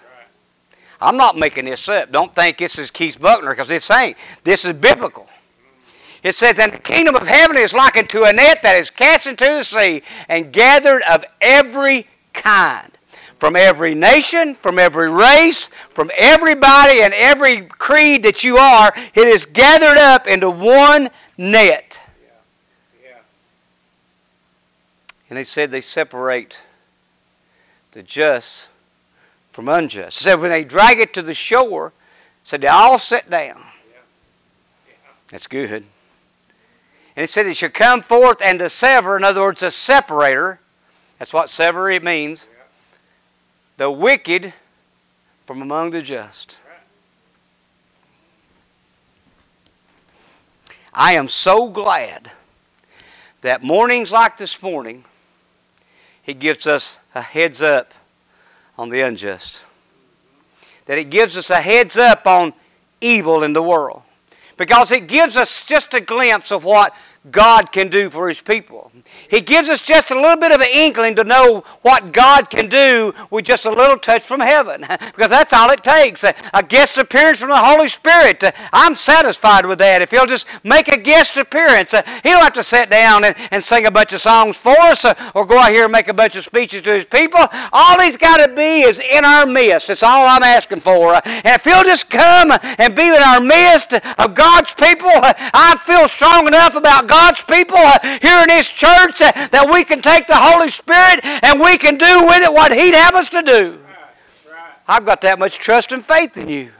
I'm 1.00 1.16
not 1.16 1.36
making 1.36 1.66
this 1.66 1.88
up. 1.88 2.10
Don't 2.10 2.34
think 2.34 2.58
this 2.58 2.78
is 2.78 2.90
Keith 2.90 3.20
Buckner 3.20 3.50
because 3.50 3.68
this 3.68 3.88
ain't. 3.90 4.16
This 4.42 4.64
is 4.64 4.74
biblical. 4.74 5.28
It 6.24 6.34
says, 6.34 6.58
And 6.58 6.72
the 6.72 6.78
kingdom 6.78 7.14
of 7.14 7.28
heaven 7.28 7.56
is 7.56 7.72
likened 7.72 8.10
to 8.10 8.24
a 8.24 8.32
net 8.32 8.62
that 8.62 8.76
is 8.76 8.90
cast 8.90 9.28
into 9.28 9.44
the 9.44 9.62
sea 9.62 10.02
and 10.28 10.52
gathered 10.52 11.02
of 11.02 11.24
every 11.40 12.08
kind 12.32 12.97
from 13.38 13.54
every 13.54 13.94
nation, 13.94 14.54
from 14.54 14.78
every 14.78 15.10
race, 15.10 15.68
from 15.94 16.10
everybody 16.16 17.02
and 17.02 17.14
every 17.14 17.62
creed 17.62 18.24
that 18.24 18.42
you 18.42 18.56
are, 18.58 18.92
it 19.14 19.28
is 19.28 19.44
gathered 19.44 19.96
up 19.96 20.26
into 20.26 20.50
one 20.50 21.08
net. 21.36 22.00
Yeah. 22.20 22.30
Yeah. 23.02 23.18
And 25.30 25.36
they 25.36 25.44
said 25.44 25.70
they 25.70 25.80
separate 25.80 26.58
the 27.92 28.02
just 28.02 28.68
from 29.52 29.68
unjust. 29.68 30.20
It 30.20 30.24
said 30.24 30.40
when 30.40 30.50
they 30.50 30.64
drag 30.64 30.98
it 30.98 31.14
to 31.14 31.22
the 31.22 31.34
shore, 31.34 31.92
said 32.42 32.60
they 32.60 32.66
all 32.66 32.98
sit 32.98 33.30
down. 33.30 33.58
Yeah. 33.58 34.94
That's 35.30 35.46
good. 35.46 35.84
And 37.14 37.24
it 37.24 37.30
said 37.30 37.46
it 37.46 37.56
should 37.56 37.74
come 37.74 38.00
forth 38.00 38.42
and 38.42 38.58
to 38.58 38.68
sever, 38.68 39.16
in 39.16 39.22
other 39.22 39.42
words, 39.42 39.62
a 39.62 39.70
separator. 39.70 40.58
That's 41.20 41.32
what 41.32 41.50
sever 41.50 41.90
it 41.90 42.02
means 42.02 42.48
the 43.78 43.90
wicked 43.90 44.52
from 45.46 45.62
among 45.62 45.92
the 45.92 46.02
just. 46.02 46.58
I 50.92 51.12
am 51.12 51.28
so 51.28 51.68
glad 51.70 52.32
that 53.40 53.62
mornings 53.62 54.10
like 54.10 54.36
this 54.36 54.60
morning, 54.60 55.04
He 56.20 56.34
gives 56.34 56.66
us 56.66 56.96
a 57.14 57.22
heads 57.22 57.62
up 57.62 57.94
on 58.76 58.88
the 58.90 59.00
unjust. 59.00 59.62
That 60.86 60.98
it 60.98 61.08
gives 61.08 61.36
us 61.36 61.48
a 61.48 61.60
heads 61.60 61.96
up 61.96 62.26
on 62.26 62.54
evil 63.00 63.44
in 63.44 63.52
the 63.52 63.62
world. 63.62 64.02
Because 64.56 64.90
it 64.90 65.06
gives 65.06 65.36
us 65.36 65.64
just 65.64 65.94
a 65.94 66.00
glimpse 66.00 66.50
of 66.50 66.64
what 66.64 66.96
God 67.30 67.72
can 67.72 67.88
do 67.88 68.10
for 68.10 68.28
His 68.28 68.40
people. 68.40 68.90
He 69.28 69.40
gives 69.40 69.68
us 69.68 69.82
just 69.82 70.10
a 70.10 70.14
little 70.14 70.36
bit 70.36 70.52
of 70.52 70.60
an 70.60 70.68
inkling 70.72 71.14
to 71.16 71.24
know 71.24 71.64
what 71.82 72.12
God 72.12 72.50
can 72.50 72.68
do 72.68 73.14
with 73.30 73.44
just 73.44 73.66
a 73.66 73.70
little 73.70 73.98
touch 73.98 74.22
from 74.22 74.40
heaven. 74.40 74.86
Because 75.18 75.30
that's 75.30 75.52
all 75.52 75.70
it 75.70 75.82
takes. 75.82 76.22
A 76.22 76.62
guest 76.62 76.96
appearance 76.96 77.40
from 77.40 77.48
the 77.48 77.58
Holy 77.58 77.88
Spirit. 77.88 78.44
I'm 78.72 78.94
satisfied 78.94 79.66
with 79.66 79.78
that. 79.80 80.00
If 80.00 80.12
He'll 80.12 80.26
just 80.26 80.46
make 80.62 80.86
a 80.86 80.96
guest 80.96 81.36
appearance, 81.36 81.90
He 81.90 82.30
don't 82.30 82.42
have 82.42 82.52
to 82.52 82.62
sit 82.62 82.88
down 82.88 83.24
and, 83.24 83.34
and 83.50 83.62
sing 83.62 83.86
a 83.86 83.90
bunch 83.90 84.12
of 84.12 84.20
songs 84.20 84.56
for 84.56 84.78
us 84.78 85.04
or 85.34 85.44
go 85.44 85.58
out 85.58 85.70
here 85.70 85.84
and 85.84 85.92
make 85.92 86.06
a 86.06 86.14
bunch 86.14 86.36
of 86.36 86.44
speeches 86.44 86.82
to 86.82 86.94
His 86.94 87.04
people. 87.04 87.40
All 87.72 88.00
He's 88.00 88.16
got 88.16 88.36
to 88.46 88.54
be 88.54 88.82
is 88.82 89.00
in 89.00 89.24
our 89.24 89.44
midst. 89.44 89.88
That's 89.88 90.04
all 90.04 90.28
I'm 90.28 90.44
asking 90.44 90.80
for. 90.80 91.14
And 91.24 91.46
if 91.46 91.64
He'll 91.64 91.82
just 91.82 92.10
come 92.10 92.52
and 92.78 92.94
be 92.94 93.06
in 93.06 93.22
our 93.22 93.40
midst 93.40 93.94
of 93.94 94.34
God's 94.34 94.74
people, 94.74 95.10
I 95.10 95.76
feel 95.80 96.06
strong 96.06 96.46
enough 96.46 96.76
about 96.76 97.08
God's 97.18 97.42
people 97.42 97.76
here 98.22 98.38
in 98.38 98.46
this 98.46 98.70
church 98.70 99.18
that 99.18 99.68
we 99.72 99.82
can 99.82 100.00
take 100.00 100.28
the 100.28 100.36
Holy 100.36 100.70
Spirit 100.70 101.18
and 101.24 101.58
we 101.60 101.76
can 101.76 101.98
do 101.98 102.26
with 102.26 102.44
it 102.44 102.52
what 102.52 102.72
He'd 102.72 102.94
have 102.94 103.16
us 103.16 103.28
to 103.30 103.42
do. 103.42 103.80
I've 104.86 105.04
got 105.04 105.20
that 105.22 105.36
much 105.40 105.58
trust 105.58 105.90
and 105.90 106.04
faith 106.04 106.38
in 106.38 106.48
you. 106.48 106.70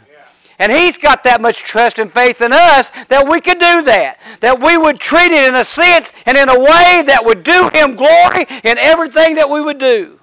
And 0.61 0.71
He's 0.71 0.97
got 0.97 1.25
that 1.25 1.41
much 1.41 1.59
trust 1.65 1.99
and 1.99 2.11
faith 2.11 2.41
in 2.41 2.53
us 2.53 2.91
that 3.09 3.27
we 3.29 3.41
could 3.41 3.59
do 3.59 3.83
that. 3.83 4.21
That 4.39 4.61
we 4.63 4.79
would 4.79 5.01
treat 5.01 5.33
it 5.33 5.49
in 5.49 5.57
a 5.57 5.65
sense 5.65 6.13
and 6.25 6.39
in 6.39 6.49
a 6.49 6.59
way 6.59 7.03
that 7.07 7.23
would 7.25 7.43
do 7.43 7.69
Him 7.75 7.97
glory 7.97 8.47
in 8.63 8.79
everything 8.79 9.35
that 9.35 9.51
we 9.51 9.61
would 9.61 9.79
do. 9.79 10.21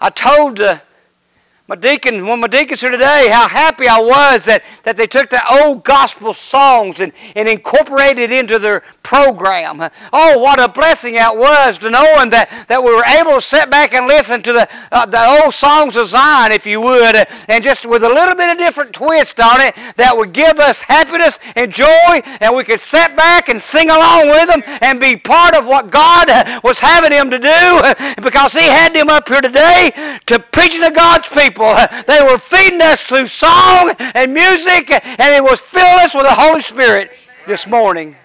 I 0.00 0.10
told 0.10 0.60
uh, 0.60 0.78
my 1.70 1.76
deacon, 1.76 2.26
when 2.26 2.40
my 2.40 2.48
deacons 2.48 2.80
here 2.80 2.90
today, 2.90 3.28
how 3.30 3.46
happy 3.46 3.86
I 3.86 4.00
was 4.00 4.44
that, 4.46 4.64
that 4.82 4.96
they 4.96 5.06
took 5.06 5.30
the 5.30 5.40
old 5.62 5.84
gospel 5.84 6.34
songs 6.34 6.98
and, 6.98 7.12
and 7.36 7.48
incorporated 7.48 8.32
it 8.32 8.32
into 8.32 8.58
their 8.58 8.82
program. 9.04 9.88
Oh, 10.12 10.40
what 10.40 10.58
a 10.58 10.66
blessing 10.66 11.14
that 11.14 11.36
was 11.36 11.78
to 11.78 11.88
knowing 11.88 12.30
that, 12.30 12.50
that 12.66 12.82
we 12.82 12.92
were 12.92 13.04
able 13.04 13.38
to 13.38 13.40
sit 13.40 13.70
back 13.70 13.94
and 13.94 14.08
listen 14.08 14.42
to 14.42 14.52
the, 14.52 14.68
uh, 14.90 15.06
the 15.06 15.24
old 15.44 15.54
songs 15.54 15.94
of 15.94 16.08
Zion, 16.08 16.50
if 16.50 16.66
you 16.66 16.80
would, 16.80 17.14
and 17.46 17.62
just 17.62 17.86
with 17.86 18.02
a 18.02 18.08
little 18.08 18.34
bit 18.34 18.50
of 18.50 18.58
different 18.58 18.92
twist 18.92 19.38
on 19.38 19.60
it 19.60 19.76
that 19.94 20.16
would 20.16 20.32
give 20.32 20.58
us 20.58 20.82
happiness 20.82 21.38
and 21.54 21.72
joy, 21.72 22.18
and 22.40 22.56
we 22.56 22.64
could 22.64 22.80
sit 22.80 23.14
back 23.14 23.48
and 23.48 23.62
sing 23.62 23.90
along 23.90 24.26
with 24.26 24.48
them 24.48 24.62
and 24.82 24.98
be 24.98 25.16
part 25.16 25.54
of 25.54 25.68
what 25.68 25.92
God 25.92 26.26
was 26.64 26.80
having 26.80 27.10
them 27.10 27.30
to 27.30 27.38
do 27.38 28.24
because 28.24 28.54
He 28.54 28.66
had 28.66 28.92
them 28.92 29.08
up 29.08 29.28
here 29.28 29.40
today 29.40 30.18
to 30.26 30.40
preach 30.40 30.80
to 30.80 30.90
God's 30.90 31.28
people 31.28 31.59
people. 31.60 32.04
They 32.06 32.22
were 32.22 32.38
feeding 32.38 32.80
us 32.82 33.02
through 33.02 33.26
song 33.26 33.94
and 33.98 34.32
music, 34.32 34.90
and 34.90 35.34
it 35.34 35.42
was 35.42 35.60
filling 35.60 36.04
us 36.04 36.14
with 36.14 36.24
the 36.24 36.34
Holy 36.34 36.62
Spirit 36.62 37.12
this 37.46 37.66
morning. 37.66 38.16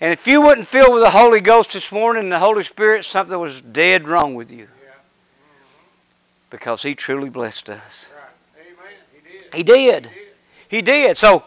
And 0.00 0.12
if 0.12 0.26
you 0.26 0.42
wouldn't 0.42 0.66
fill 0.66 0.92
with 0.92 1.02
the 1.02 1.10
Holy 1.10 1.40
Ghost 1.40 1.72
this 1.72 1.92
morning 1.92 2.24
and 2.24 2.32
the 2.32 2.38
Holy 2.38 2.64
Spirit, 2.64 3.04
something 3.04 3.38
was 3.38 3.62
dead 3.62 4.08
wrong 4.08 4.34
with 4.34 4.50
you. 4.50 4.68
Because 6.50 6.82
He 6.82 6.94
truly 6.94 7.30
blessed 7.30 7.70
us. 7.70 8.10
He 9.54 9.62
did. 9.62 10.10
He 10.68 10.82
did. 10.82 11.16
So, 11.16 11.44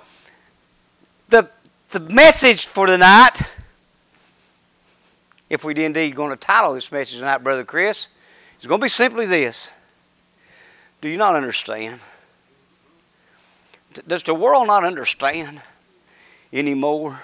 the, 1.30 1.50
the 1.90 2.00
message 2.00 2.66
for 2.66 2.86
tonight, 2.86 3.42
if 5.50 5.64
we 5.64 5.84
indeed 5.84 6.16
going 6.16 6.30
to 6.30 6.38
title 6.38 6.74
this 6.74 6.92
message 6.92 7.18
tonight, 7.18 7.40
Brother 7.40 7.64
Chris, 7.64 8.08
is 8.62 8.68
going 8.68 8.80
to 8.80 8.86
be 8.86 8.90
simply 8.90 9.26
this 9.26 9.72
do 11.02 11.10
you 11.10 11.18
not 11.18 11.36
understand? 11.36 12.00
Does 14.08 14.24
the 14.24 14.34
world 14.34 14.68
not 14.68 14.84
understand 14.84 15.62
anymore? 16.52 17.22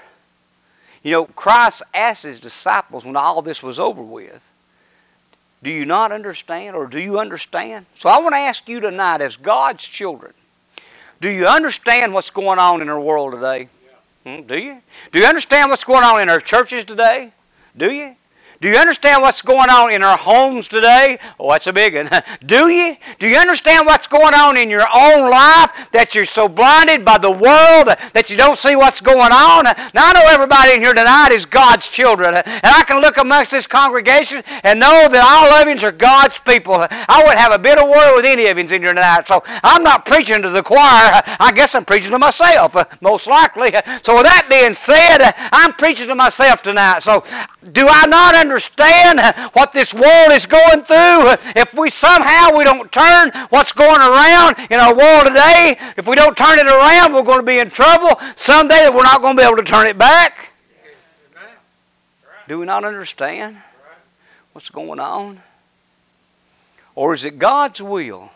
You 1.04 1.12
know, 1.14 1.26
Christ 1.26 1.82
asked 1.94 2.24
his 2.24 2.40
disciples 2.40 3.06
when 3.06 3.16
all 3.16 3.42
this 3.42 3.64
was 3.64 3.80
over 3.80 4.02
with, 4.02 4.50
Do 5.64 5.72
you 5.72 5.86
not 5.86 6.12
understand 6.12 6.76
or 6.76 6.88
do 6.88 7.00
you 7.00 7.20
understand? 7.20 7.86
So 7.96 8.10
I 8.10 8.20
want 8.20 8.34
to 8.34 8.40
ask 8.40 8.68
you 8.70 8.80
tonight, 8.80 9.22
as 9.22 9.36
God's 9.36 9.84
children, 9.84 10.34
do 11.20 11.30
you 11.30 11.46
understand 11.46 12.14
what's 12.14 12.30
going 12.30 12.60
on 12.60 12.82
in 12.82 12.90
our 12.90 13.00
world 13.00 13.34
today? 13.34 13.70
Hmm, 14.24 14.42
do 14.42 14.58
you? 14.58 14.82
Do 15.12 15.20
you 15.20 15.26
understand 15.26 15.70
what's 15.70 15.84
going 15.84 16.04
on 16.04 16.22
in 16.22 16.30
our 16.30 16.40
churches 16.40 16.86
today? 16.86 17.32
Do 17.76 17.92
you? 17.92 18.16
Do 18.62 18.70
you 18.70 18.78
understand 18.78 19.24
what's 19.24 19.42
going 19.42 19.72
on 19.72 19.92
in 19.92 20.04
our 20.04 20.16
homes 20.16 20.68
today? 20.68 21.18
Oh, 21.40 21.50
that's 21.50 21.66
a 21.66 21.74
big 21.74 21.96
one. 21.96 22.08
Do 22.46 22.70
you? 22.70 22.96
Do 23.18 23.28
you 23.28 23.38
understand 23.38 23.88
what's 23.88 24.06
going 24.06 24.36
on 24.36 24.56
in 24.56 24.70
your 24.70 24.86
own 24.94 25.32
life 25.32 25.90
that 25.94 26.14
you're 26.14 26.26
so 26.26 26.48
blinded 26.48 27.04
by 27.04 27.18
the 27.18 27.32
world 27.32 27.90
that 28.14 28.30
you 28.30 28.38
don't 28.38 28.60
see 28.60 28.76
what's 28.76 29.02
going 29.02 29.32
on? 29.34 29.64
Now, 29.64 29.74
I 29.96 30.14
know 30.14 30.28
everybody 30.30 30.74
in 30.74 30.82
here 30.82 30.94
tonight 30.94 31.32
is 31.32 31.44
God's 31.44 31.90
children, 31.90 32.36
and 32.36 32.62
I 32.64 32.84
can 32.84 33.02
look 33.02 33.18
amongst 33.18 33.50
this 33.50 33.66
congregation 33.66 34.44
and 34.64 34.80
know 34.80 35.10
that 35.10 35.26
all 35.26 35.52
of 35.60 35.68
you 35.68 35.88
are 35.88 35.92
God's 35.92 36.38
people. 36.38 36.76
I 36.76 37.18
wouldn't 37.24 37.40
have 37.40 37.54
a 37.54 37.60
bit 37.60 37.80
of 37.80 37.90
word 37.90 38.16
with 38.16 38.26
any 38.26 38.46
of 38.46 38.60
you 38.60 38.64
in 38.64 38.70
here 38.70 38.94
tonight, 38.94 39.26
so 39.26 39.42
I'm 39.64 39.82
not 39.82 40.06
preaching 40.06 40.44
to 40.44 40.50
the 40.50 40.62
choir. 40.62 41.24
I 41.40 41.52
guess 41.56 41.74
I'm 41.74 41.84
preaching 41.84 42.12
to 42.12 42.20
myself, 42.20 42.76
most 43.02 43.26
likely. 43.26 43.72
So, 44.04 44.18
with 44.18 44.26
that 44.26 44.46
being 44.52 44.76
said, 44.76 45.34
I'm 45.52 45.74
preaching 45.74 46.10
to 46.10 46.16
myself 46.16 46.62
tonight. 46.62 47.00
So, 47.00 47.24
do 47.72 47.88
I 47.90 48.06
not 48.06 48.36
understand? 48.36 48.51
Understand 48.52 49.20
what 49.54 49.72
this 49.72 49.94
world 49.94 50.32
is 50.32 50.46
going 50.46 50.82
through, 50.82 51.36
if 51.56 51.74
we 51.74 51.90
somehow 51.90 52.58
we 52.58 52.64
don't 52.64 52.92
turn 52.92 53.32
what's 53.50 53.72
going 53.72 54.02
around 54.02 54.58
in 54.70 54.80
our 54.80 54.96
world 54.96 55.26
today, 55.26 55.78
if 55.96 56.08
we 56.08 56.16
don't 56.16 56.36
turn 56.36 56.60
it 56.60 56.68
around, 56.68 57.14
we're 57.14 57.24
going 57.24 57.40
to 57.40 57.46
be 57.46 57.60
in 57.60 57.70
trouble 57.70 58.20
someday 58.36 58.90
we're 58.90 59.04
not 59.04 59.22
going 59.22 59.38
to 59.38 59.42
be 59.42 59.48
able 59.48 59.58
to 59.58 59.64
turn 59.64 59.88
it 59.88 59.98
back. 59.98 60.50
Do 62.48 62.60
we 62.60 62.66
not 62.66 62.84
understand 62.84 63.58
what's 64.52 64.70
going 64.70 65.00
on? 65.00 65.42
Or 66.96 67.14
is 67.14 67.24
it 67.24 67.40
God's 67.40 67.82
will 67.82 68.32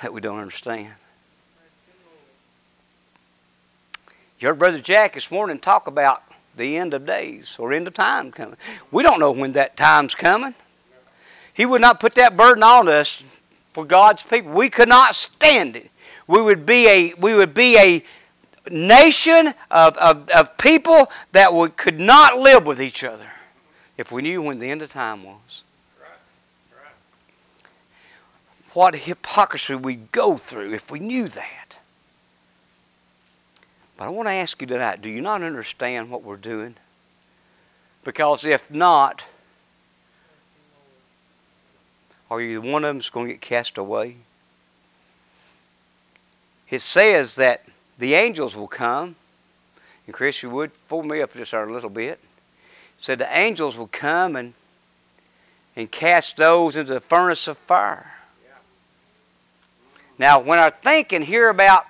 that 0.00 0.12
we 0.14 0.22
don't 0.22 0.38
understand? 0.38 0.92
You 4.40 4.48
heard 4.48 4.58
Brother 4.58 4.80
Jack 4.80 5.12
this 5.12 5.30
morning 5.30 5.58
talk 5.58 5.86
about 5.86 6.22
the 6.56 6.76
end 6.76 6.94
of 6.94 7.06
days 7.06 7.56
or 7.58 7.72
end 7.72 7.86
of 7.86 7.94
time 7.94 8.30
coming. 8.30 8.56
We 8.90 9.02
don't 9.02 9.20
know 9.20 9.30
when 9.30 9.52
that 9.52 9.76
time's 9.76 10.14
coming. 10.14 10.54
He 11.54 11.66
would 11.66 11.80
not 11.80 12.00
put 12.00 12.14
that 12.14 12.36
burden 12.36 12.62
on 12.62 12.88
us 12.88 13.22
for 13.72 13.84
God's 13.84 14.22
people. 14.22 14.52
We 14.52 14.70
could 14.70 14.88
not 14.88 15.14
stand 15.14 15.76
it. 15.76 15.90
We 16.26 16.40
would 16.40 16.64
be 16.64 16.88
a 16.88 17.14
we 17.14 17.34
would 17.34 17.52
be 17.54 17.76
a 17.78 18.04
nation 18.70 19.54
of, 19.70 19.96
of, 19.96 20.28
of 20.30 20.56
people 20.58 21.10
that 21.32 21.52
would, 21.52 21.76
could 21.76 21.98
not 21.98 22.38
live 22.38 22.66
with 22.66 22.80
each 22.80 23.02
other 23.02 23.26
if 23.96 24.12
we 24.12 24.22
knew 24.22 24.40
when 24.40 24.58
the 24.58 24.70
end 24.70 24.82
of 24.82 24.90
time 24.90 25.24
was. 25.24 25.62
What 28.72 28.94
hypocrisy 28.94 29.74
we 29.74 29.96
go 29.96 30.36
through 30.38 30.72
if 30.72 30.90
we 30.90 30.98
knew 30.98 31.28
that. 31.28 31.61
But 34.02 34.08
I 34.08 34.10
want 34.10 34.26
to 34.26 34.32
ask 34.32 34.60
you 34.60 34.66
tonight 34.66 35.00
do 35.00 35.08
you 35.08 35.20
not 35.20 35.42
understand 35.42 36.10
what 36.10 36.24
we're 36.24 36.34
doing? 36.34 36.74
Because 38.02 38.44
if 38.44 38.68
not, 38.68 39.22
are 42.28 42.40
you 42.40 42.60
one 42.60 42.82
of 42.82 42.88
them 42.88 42.96
that's 42.96 43.10
going 43.10 43.28
to 43.28 43.34
get 43.34 43.40
cast 43.40 43.78
away? 43.78 44.16
It 46.68 46.80
says 46.80 47.36
that 47.36 47.62
the 47.96 48.14
angels 48.14 48.56
will 48.56 48.66
come. 48.66 49.14
And 50.08 50.14
Chris, 50.16 50.42
you 50.42 50.50
would 50.50 50.72
fool 50.72 51.04
me 51.04 51.22
up 51.22 51.32
just 51.34 51.52
a 51.52 51.64
little 51.64 51.88
bit. 51.88 52.18
It 52.18 52.18
said 52.98 53.20
the 53.20 53.38
angels 53.38 53.76
will 53.76 53.86
come 53.92 54.34
and 54.34 54.54
and 55.76 55.88
cast 55.88 56.38
those 56.38 56.74
into 56.74 56.94
the 56.94 57.00
furnace 57.00 57.46
of 57.46 57.56
fire. 57.56 58.14
Now, 60.18 60.40
when 60.40 60.58
I 60.58 60.70
think 60.70 61.12
and 61.12 61.24
hear 61.24 61.48
about 61.48 61.86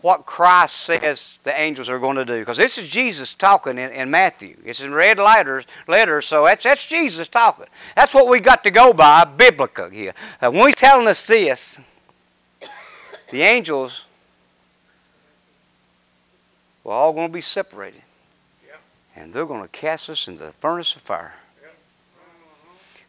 what 0.00 0.26
Christ 0.26 0.76
says 0.76 1.38
the 1.42 1.58
angels 1.58 1.88
are 1.88 1.98
going 1.98 2.16
to 2.16 2.24
do. 2.24 2.38
Because 2.38 2.58
this 2.58 2.78
is 2.78 2.88
Jesus 2.88 3.34
talking 3.34 3.78
in, 3.78 3.90
in 3.90 4.10
Matthew. 4.10 4.56
It's 4.64 4.80
in 4.80 4.92
red 4.92 5.18
letters, 5.18 5.64
letters, 5.88 6.26
so 6.26 6.44
that's, 6.44 6.64
that's 6.64 6.86
Jesus 6.86 7.28
talking. 7.28 7.66
That's 7.94 8.14
what 8.14 8.28
we 8.28 8.40
got 8.40 8.62
to 8.64 8.70
go 8.70 8.92
by, 8.92 9.24
biblical 9.24 9.90
here. 9.90 10.14
Uh, 10.40 10.50
when 10.50 10.66
he's 10.66 10.74
telling 10.74 11.06
us 11.08 11.26
this, 11.26 11.78
the 13.30 13.42
angels 13.42 14.04
were 16.84 16.92
all 16.92 17.12
going 17.12 17.28
to 17.28 17.32
be 17.32 17.40
separated. 17.40 18.02
And 19.16 19.32
they're 19.32 19.46
going 19.46 19.62
to 19.62 19.68
cast 19.68 20.10
us 20.10 20.28
into 20.28 20.44
the 20.44 20.52
furnace 20.52 20.94
of 20.94 21.00
fire. 21.00 21.34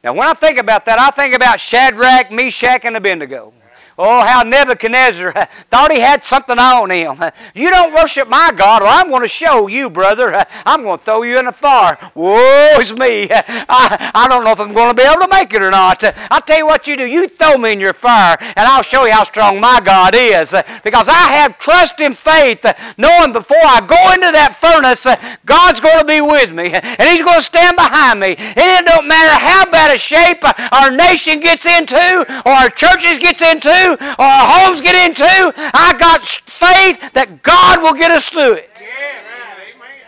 Now, 0.03 0.13
when 0.13 0.27
I 0.27 0.33
think 0.33 0.57
about 0.57 0.85
that, 0.85 0.99
I 0.99 1.09
think 1.11 1.35
about 1.35 1.59
Shadrach, 1.59 2.31
Meshach, 2.31 2.85
and 2.85 2.95
Abednego. 2.95 3.51
Oh, 3.99 4.21
how 4.21 4.43
Nebuchadnezzar 4.43 5.33
thought 5.71 5.91
he 5.91 5.99
had 5.99 6.23
something 6.23 6.59
on 6.59 6.91
him. 6.91 7.17
You 7.55 7.71
don't 7.71 7.93
worship 7.93 8.27
my 8.27 8.51
God, 8.55 8.83
or 8.83 8.87
I'm 8.87 9.09
going 9.09 9.23
to 9.23 9.27
show 9.27 9.67
you, 9.67 9.89
brother. 9.89 10.45
I'm 10.65 10.83
going 10.83 10.99
to 10.99 11.03
throw 11.03 11.23
you 11.23 11.39
in 11.39 11.45
the 11.45 11.51
fire. 11.51 11.95
Whoa, 12.13 12.77
it's 12.79 12.93
me. 12.93 13.27
I, 13.31 14.11
I 14.13 14.27
don't 14.27 14.43
know 14.43 14.51
if 14.51 14.59
I'm 14.59 14.73
going 14.73 14.89
to 14.89 14.93
be 14.93 15.07
able 15.07 15.21
to 15.21 15.27
make 15.27 15.53
it 15.53 15.61
or 15.61 15.71
not. 15.71 16.03
I'll 16.29 16.41
tell 16.41 16.57
you 16.57 16.67
what 16.67 16.85
you 16.85 16.97
do. 16.97 17.05
You 17.05 17.27
throw 17.27 17.57
me 17.57 17.71
in 17.71 17.79
your 17.79 17.93
fire, 17.93 18.37
and 18.39 18.59
I'll 18.59 18.83
show 18.83 19.05
you 19.05 19.11
how 19.11 19.23
strong 19.23 19.59
my 19.59 19.79
God 19.83 20.13
is. 20.15 20.53
Because 20.83 21.09
I 21.09 21.31
have 21.41 21.57
trust 21.57 21.99
and 21.99 22.15
faith, 22.15 22.65
knowing 22.97 23.33
before 23.33 23.57
I 23.57 23.81
go 23.81 24.13
into 24.13 24.31
that 24.31 24.55
furnace, 24.55 25.07
God's 25.45 25.79
going 25.79 25.99
to 25.99 26.05
be 26.05 26.21
with 26.21 26.53
me, 26.53 26.73
and 26.73 27.09
He's 27.09 27.23
going 27.23 27.39
to 27.39 27.45
stand 27.45 27.75
behind 27.75 28.19
me. 28.19 28.35
And 28.37 28.57
it 28.57 28.85
don't 28.85 29.07
matter 29.07 29.33
how 29.33 29.69
bad 29.71 29.95
a 29.95 29.97
shape 29.97 30.43
our 30.71 30.91
nation 30.91 31.39
gets 31.39 31.65
into, 31.65 32.25
or 32.45 32.51
our 32.51 32.69
churches 32.69 33.17
gets 33.17 33.41
into, 33.41 33.86
or 33.93 34.25
our 34.25 34.67
homes 34.67 34.81
get 34.81 34.95
into, 35.07 35.23
I 35.25 35.95
got 35.97 36.23
faith 36.25 37.13
that 37.13 37.41
God 37.43 37.81
will 37.81 37.93
get 37.93 38.11
us 38.11 38.27
through 38.29 38.53
it. 38.53 38.69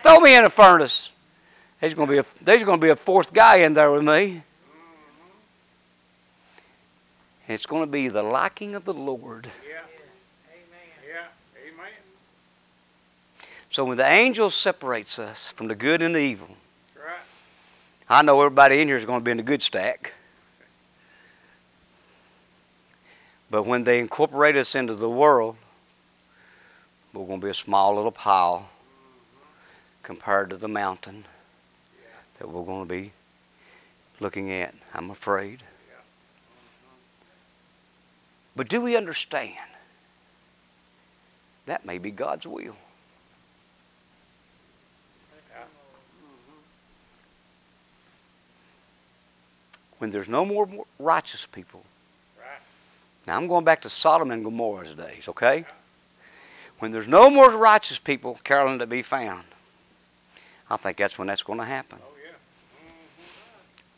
Throw 0.04 0.20
me 0.20 0.36
in 0.36 0.46
a 0.46 0.50
furnace. 0.50 1.10
There's 1.80 1.94
going 1.94 2.08
to 2.08 2.12
be 2.12 2.20
a, 2.20 2.26
there's 2.42 2.64
going 2.64 2.80
to 2.80 2.84
be 2.86 2.90
a 2.90 2.96
fourth 2.96 3.34
guy 3.34 3.58
in 3.58 3.74
there 3.74 3.92
with 3.92 4.04
me. 4.04 4.44
And 7.48 7.56
it's 7.56 7.66
going 7.66 7.84
to 7.84 7.92
be 7.92 8.10
the 8.10 8.24
liking 8.24 8.76
of 8.76 8.86
the 8.86 8.94
Lord. 8.94 9.50
Yeah. 9.68 9.82
Yeah. 11.08 11.26
Amen. 11.58 11.92
So 13.70 13.86
when 13.86 13.98
the 13.98 14.10
angel 14.10 14.50
separates 14.50 15.18
us 15.18 15.50
from 15.50 15.68
the 15.68 15.76
good 15.76 16.02
and 16.02 16.14
the 16.16 16.20
evil, 16.20 16.50
Right. 16.96 17.16
I 18.08 18.22
know 18.22 18.40
everybody 18.42 18.82
in 18.82 18.88
here 18.88 18.98
is 18.98 19.06
going 19.06 19.22
to 19.22 19.24
be 19.24 19.32
in 19.32 19.38
the 19.38 19.44
good 19.44 19.62
stack. 19.62 20.14
But 23.50 23.64
when 23.64 23.84
they 23.84 24.00
incorporate 24.00 24.56
us 24.56 24.76
into 24.76 24.94
the 24.94 25.10
world, 25.10 25.56
we're 27.14 27.26
going 27.26 27.42
to 27.42 27.46
be 27.48 27.52
a 27.52 27.56
small 27.56 27.96
little 27.96 28.12
pile 28.12 28.70
compared 30.04 30.50
to 30.52 30.58
the 30.58 30.68
mountain 30.68 31.26
that 32.38 32.48
we're 32.50 32.64
going 32.64 32.88
to 32.88 32.94
be 32.94 33.12
looking 34.20 34.52
at, 34.52 34.74
I'm 34.94 35.10
afraid. 35.10 35.64
But 38.56 38.68
do 38.68 38.82
we 38.82 38.96
understand? 38.96 39.56
That 41.66 41.86
may 41.86 41.98
be 41.98 42.12
God's 42.12 42.46
will. 42.46 42.76
When 49.98 50.12
there's 50.12 50.30
no 50.30 50.46
more 50.46 50.68
righteous 50.98 51.46
people. 51.46 51.84
Now 53.30 53.38
I'm 53.38 53.46
going 53.46 53.64
back 53.64 53.82
to 53.82 53.92
Sodom 53.92 54.32
and 54.32 54.44
Gomorrah's 54.44 54.96
days, 54.96 55.28
okay? 55.28 55.64
When 56.80 56.90
there's 56.90 57.08
no 57.08 57.30
more 57.30 57.52
righteous 57.52 58.00
people, 58.00 58.40
Carolyn, 58.44 58.80
to 58.80 58.88
be 58.88 59.04
found, 59.04 59.44
I 60.68 60.78
think 60.78 60.98
that's 60.98 61.16
when 61.20 61.28
that's 61.28 61.44
going 61.44 61.60
to 61.60 61.66
happen. 61.66 62.00
Oh 62.02 62.14
yeah. 62.26 62.32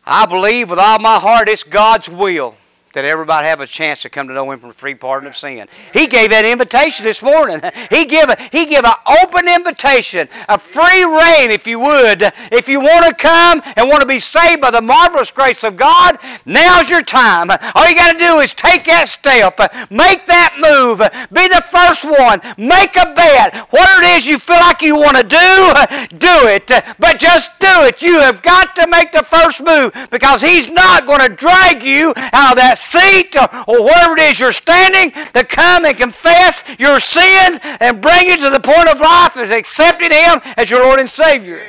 I 0.06 0.26
believe 0.26 0.70
with 0.70 0.80
all 0.80 1.00
my 1.00 1.18
heart 1.18 1.48
it's 1.48 1.64
God's 1.64 2.10
will 2.10 2.58
that 2.94 3.06
everybody 3.06 3.48
have 3.48 3.62
a 3.62 3.68
chance 3.68 4.02
to 4.02 4.10
come 4.10 4.28
to 4.28 4.34
know 4.34 4.52
Him 4.52 4.60
from 4.60 4.74
free 4.74 4.96
pardon 4.96 5.28
of 5.28 5.36
sin. 5.36 5.68
He 5.94 6.08
gave 6.08 6.30
that 6.30 6.46
invitation 6.46 7.06
this 7.06 7.22
morning. 7.22 7.62
He 7.90 8.06
give 8.06 8.30
a, 8.30 8.38
He 8.52 8.66
give 8.66 8.86
an 8.86 8.94
open 9.24 9.48
invitation, 9.48 10.28
a 10.50 10.58
free 10.58 11.04
reign, 11.04 11.52
if 11.52 11.68
you 11.68 11.80
would. 11.80 12.24
If 12.52 12.68
you 12.68 12.80
want 12.80 13.06
to 13.06 13.14
come 13.14 13.62
and 13.76 13.90
want 13.90 14.02
to 14.02 14.08
be 14.08 14.20
saved 14.20 14.62
by 14.62 14.72
the 14.72 14.82
marvelous 14.82 15.32
grace 15.32 15.64
of 15.64 15.76
God, 15.76 16.18
now's 16.46 16.90
your 16.90 17.02
time. 17.02 17.50
All 17.76 17.90
you 17.90 17.96
got 17.96 18.14
to 18.14 18.18
do 18.18 18.40
is 18.40 18.54
take 18.54 18.86
that 18.86 19.08
step, 19.08 19.60
make 19.90 20.26
that 20.26 20.58
move, 20.60 21.00
be 21.32 21.48
the 21.48 21.64
first 21.68 22.04
one, 22.06 22.42
make 22.58 22.96
a 22.96 23.14
bet. 23.14 23.56
Whatever 23.72 24.04
it 24.04 24.18
is 24.18 24.28
you 24.28 24.40
feel 24.40 24.58
like 24.58 24.82
you 24.82 24.98
want 24.98 25.18
to 25.18 25.24
do, 25.24 26.18
do 26.18 26.48
it. 26.48 26.68
But 27.00 27.20
just 27.20 27.58
do 27.60 27.86
it. 27.88 28.02
You 28.02 28.20
have 28.20 28.42
got 28.42 28.76
to 28.76 28.88
make 28.88 29.12
the 29.12 29.24
first 29.24 29.62
move 29.62 29.94
because 30.12 30.42
He's 30.42 30.68
not 30.70 31.06
going 31.06 31.22
to 31.22 31.30
drag 31.30 31.84
you 31.84 32.14
out 32.34 32.52
of 32.52 32.58
that 32.58 32.78
seat 32.82 33.36
or, 33.36 33.84
wherever 33.84 34.14
it 34.14 34.32
is 34.32 34.40
you're 34.40 34.52
standing 34.52 35.12
to 35.34 35.44
come 35.44 35.86
and 35.86 35.96
confess 35.96 36.64
your 36.80 37.00
sins 37.00 37.60
and 37.79 38.01
bring 38.01 38.27
you 38.27 38.38
to 38.38 38.50
the 38.50 38.60
point 38.60 38.90
of 38.90 39.00
life 39.00 39.38
as 39.38 39.51
accepting 39.51 40.12
Him 40.12 40.42
as 40.58 40.70
your 40.70 40.84
Lord 40.84 41.00
and 41.00 41.10
Savior. 41.10 41.66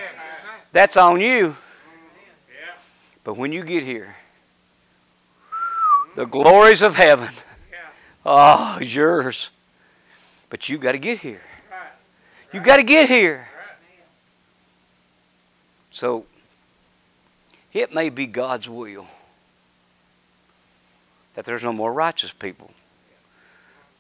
That's 0.73 0.97
on 0.97 1.21
you. 1.21 1.57
But 3.25 3.37
when 3.37 3.53
you 3.53 3.63
get 3.63 3.85
here, 3.85 4.17
the 6.17 6.27
glories 6.27 6.83
of 6.83 6.97
heaven, 6.97 7.31
oh, 8.27 8.79
is 8.81 8.95
yours. 8.95 9.51
But 10.51 10.69
you've 10.69 10.81
got 10.81 10.93
to 10.93 10.99
get 10.99 11.19
here. 11.19 11.41
Right. 11.71 11.89
You 12.53 12.61
got 12.61 12.77
to 12.77 12.83
get 12.83 13.09
here. 13.09 13.49
So 15.91 16.27
it 17.73 17.95
may 17.95 18.09
be 18.09 18.27
God's 18.27 18.69
will 18.69 19.07
that 21.35 21.45
there's 21.45 21.63
no 21.63 21.73
more 21.73 21.93
righteous 21.93 22.33
people. 22.33 22.71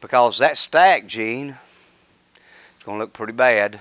Because 0.00 0.38
that 0.38 0.56
stack, 0.56 1.06
Gene, 1.06 1.56
it's 2.74 2.84
going 2.84 2.98
to 2.98 3.04
look 3.04 3.12
pretty 3.12 3.32
bad. 3.32 3.80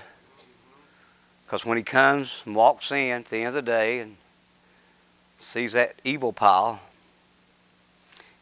Because 1.44 1.64
when 1.66 1.76
he 1.76 1.84
comes 1.84 2.40
and 2.46 2.54
walks 2.54 2.90
in 2.90 3.10
at 3.10 3.26
the 3.26 3.38
end 3.38 3.48
of 3.48 3.54
the 3.54 3.62
day 3.62 3.98
and 3.98 4.16
sees 5.38 5.72
that 5.72 5.96
evil 6.04 6.32
pile, 6.32 6.80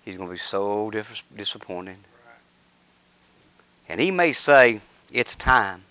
he's 0.05 0.17
going 0.17 0.29
to 0.29 0.33
be 0.35 0.39
so 0.39 0.91
dis- 0.91 1.23
disappointed. 1.35 1.97
And 3.89 4.01
he 4.01 4.13
may 4.13 4.33
say, 4.33 4.81
It's 5.11 5.35
time 5.35 5.83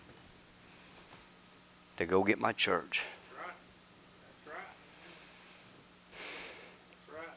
to 1.98 2.06
go 2.06 2.24
get 2.24 2.40
my 2.40 2.54
church. 2.54 3.02
That's 3.04 3.46
right. 3.46 3.56
That's 4.46 4.56
right. 4.56 4.66
That's 7.10 7.28
right. 7.28 7.36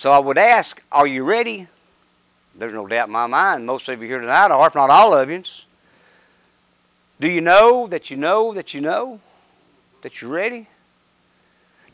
So 0.00 0.10
I 0.10 0.18
would 0.18 0.38
ask, 0.38 0.82
are 0.90 1.06
you 1.06 1.24
ready? 1.24 1.66
There's 2.54 2.72
no 2.72 2.86
doubt 2.86 3.08
in 3.08 3.12
my 3.12 3.26
mind, 3.26 3.66
most 3.66 3.86
of 3.86 4.00
you 4.00 4.08
here 4.08 4.18
tonight 4.18 4.50
are, 4.50 4.66
if 4.66 4.74
not 4.74 4.88
all 4.88 5.12
of 5.12 5.28
you. 5.28 5.42
Do 7.20 7.28
you 7.28 7.42
know 7.42 7.86
that 7.86 8.08
you 8.08 8.16
know 8.16 8.54
that 8.54 8.72
you 8.72 8.80
know 8.80 9.20
that 10.00 10.22
you're 10.22 10.30
ready? 10.30 10.68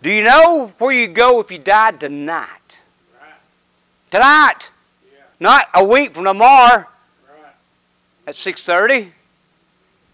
Do 0.03 0.09
you 0.13 0.23
know 0.23 0.73
where 0.79 0.93
you 0.93 1.09
go 1.09 1.41
if 1.41 1.51
you 1.51 1.59
died 1.59 1.99
tonight? 1.99 2.79
Right. 3.21 3.33
Tonight, 4.09 4.71
Yeah. 5.13 5.23
not 5.41 5.69
a 5.75 5.83
week 5.83 6.13
from 6.13 6.27
tomorrow 6.27 6.87
Right. 7.29 7.55
at 8.25 8.37
6.30, 8.37 9.11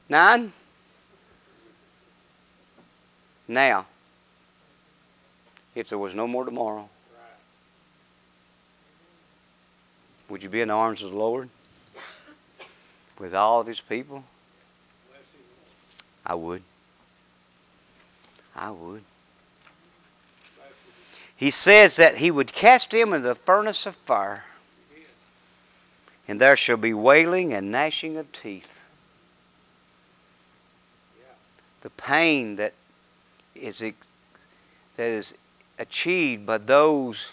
9. 0.09 0.55
Now, 3.46 3.85
if 5.74 5.90
there 5.90 5.98
was 5.98 6.14
no 6.14 6.26
more 6.26 6.46
tomorrow, 6.46 6.88
Right. 6.88 6.88
Would 10.33 10.42
you 10.42 10.49
be 10.49 10.62
in 10.62 10.68
the 10.68 10.75
arms 10.75 11.03
of 11.03 11.11
the 11.11 11.16
Lord 11.16 11.51
with 13.18 13.35
all 13.35 13.61
of 13.61 13.66
his 13.66 13.83
people? 13.83 14.25
I 16.25 16.35
would. 16.35 16.62
I 18.57 18.71
would. 18.71 19.03
He 21.37 21.51
says 21.51 21.97
that 21.97 22.16
he 22.16 22.31
would 22.31 22.55
cast 22.55 22.95
him 22.95 23.12
into 23.12 23.29
the 23.29 23.35
furnace 23.35 23.85
of 23.85 23.95
fire, 23.95 24.45
and 26.27 26.40
there 26.40 26.57
shall 26.57 26.79
be 26.79 26.95
wailing 26.95 27.53
and 27.53 27.71
gnashing 27.71 28.16
of 28.16 28.33
teeth. 28.33 28.81
The 31.83 31.90
pain 31.90 32.57
that 32.57 32.73
is, 33.55 33.81
that 33.81 35.05
is 35.05 35.35
achieved 35.79 36.47
by 36.47 36.57
those 36.57 37.33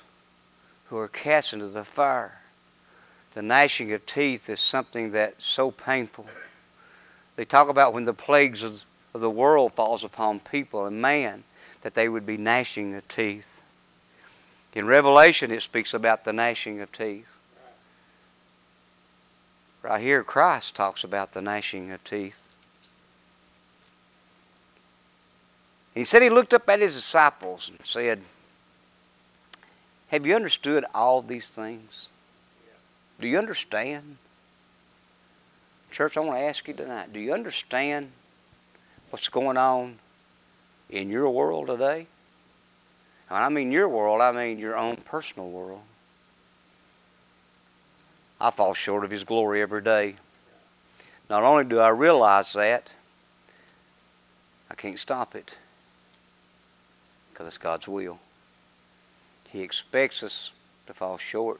who 0.88 0.98
are 0.98 1.08
cast 1.08 1.54
into 1.54 1.70
the 1.70 1.86
fire. 1.86 2.39
The 3.34 3.42
gnashing 3.42 3.94
of 3.94 4.06
teeth 4.06 4.50
is 4.50 4.60
something 4.60 5.12
that's 5.12 5.46
so 5.46 5.72
painful. 5.72 6.26
They 7.36 7.46
talk 7.46 7.70
about 7.70 7.94
when 7.94 8.06
the 8.06 8.14
plagues 8.14 8.64
of, 8.64 8.86
the 9.14 9.30
world 9.30 9.74
falls 9.74 10.04
upon 10.04 10.40
people 10.40 10.86
and 10.86 11.02
man, 11.02 11.44
that 11.82 11.96
they 11.96 12.10
would 12.10 12.26
be 12.26 12.38
gnashing 12.38 12.94
of 12.96 13.08
teeth. 13.08 13.62
In 14.74 14.86
Revelation, 14.86 15.52
it 15.52 15.62
speaks 15.62 15.94
about 15.94 16.26
the 16.26 16.34
gnashing 16.34 16.80
of 16.82 16.92
teeth. 16.92 17.28
Right 19.82 20.02
here, 20.02 20.24
Christ 20.24 20.76
talks 20.76 21.04
about 21.04 21.34
the 21.34 21.42
gnashing 21.42 21.92
of 21.92 22.04
teeth. 22.04 22.46
He 25.94 26.06
said 26.06 26.22
he 26.22 26.30
looked 26.30 26.54
up 26.54 26.68
at 26.70 26.80
his 26.80 26.96
disciples 26.96 27.70
and 27.70 27.80
said, 27.84 28.22
Have 30.10 30.26
you 30.26 30.36
understood 30.36 30.86
all 30.94 31.22
these 31.22 31.50
things? 31.50 32.10
Do 33.20 33.28
you 33.28 33.38
understand? 33.38 34.18
Church, 35.92 36.16
I 36.16 36.22
want 36.22 36.40
to 36.40 36.44
ask 36.44 36.68
you 36.68 36.74
tonight 36.74 37.12
do 37.12 37.20
you 37.20 37.34
understand 37.34 38.12
what's 39.10 39.28
going 39.28 39.58
on 39.58 40.00
in 40.90 41.10
your 41.10 41.30
world 41.30 41.68
today? 41.68 42.08
And 43.30 43.38
I 43.38 43.50
mean 43.50 43.72
your 43.72 43.90
world, 43.90 44.22
I 44.22 44.32
mean 44.32 44.58
your 44.58 44.78
own 44.78 44.98
personal 44.98 45.50
world. 45.50 45.82
I 48.40 48.52
fall 48.52 48.74
short 48.74 49.04
of 49.04 49.12
His 49.12 49.24
glory 49.24 49.62
every 49.62 49.82
day. 49.82 50.16
Not 51.30 51.44
only 51.44 51.66
do 51.66 51.80
I 51.80 51.90
realize 51.90 52.54
that, 52.54 52.94
I 54.72 54.76
can't 54.76 54.98
stop 54.98 55.36
it 55.36 55.58
because 57.32 57.48
it's 57.48 57.58
God's 57.58 57.88
will. 57.88 58.20
He 59.50 59.62
expects 59.62 60.24
us 60.24 60.52
to 60.88 60.94
fall 60.94 61.18
short 61.18 61.60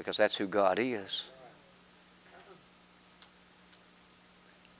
because 0.00 0.16
that's 0.16 0.36
who 0.36 0.46
God 0.46 0.78
is. 0.78 1.24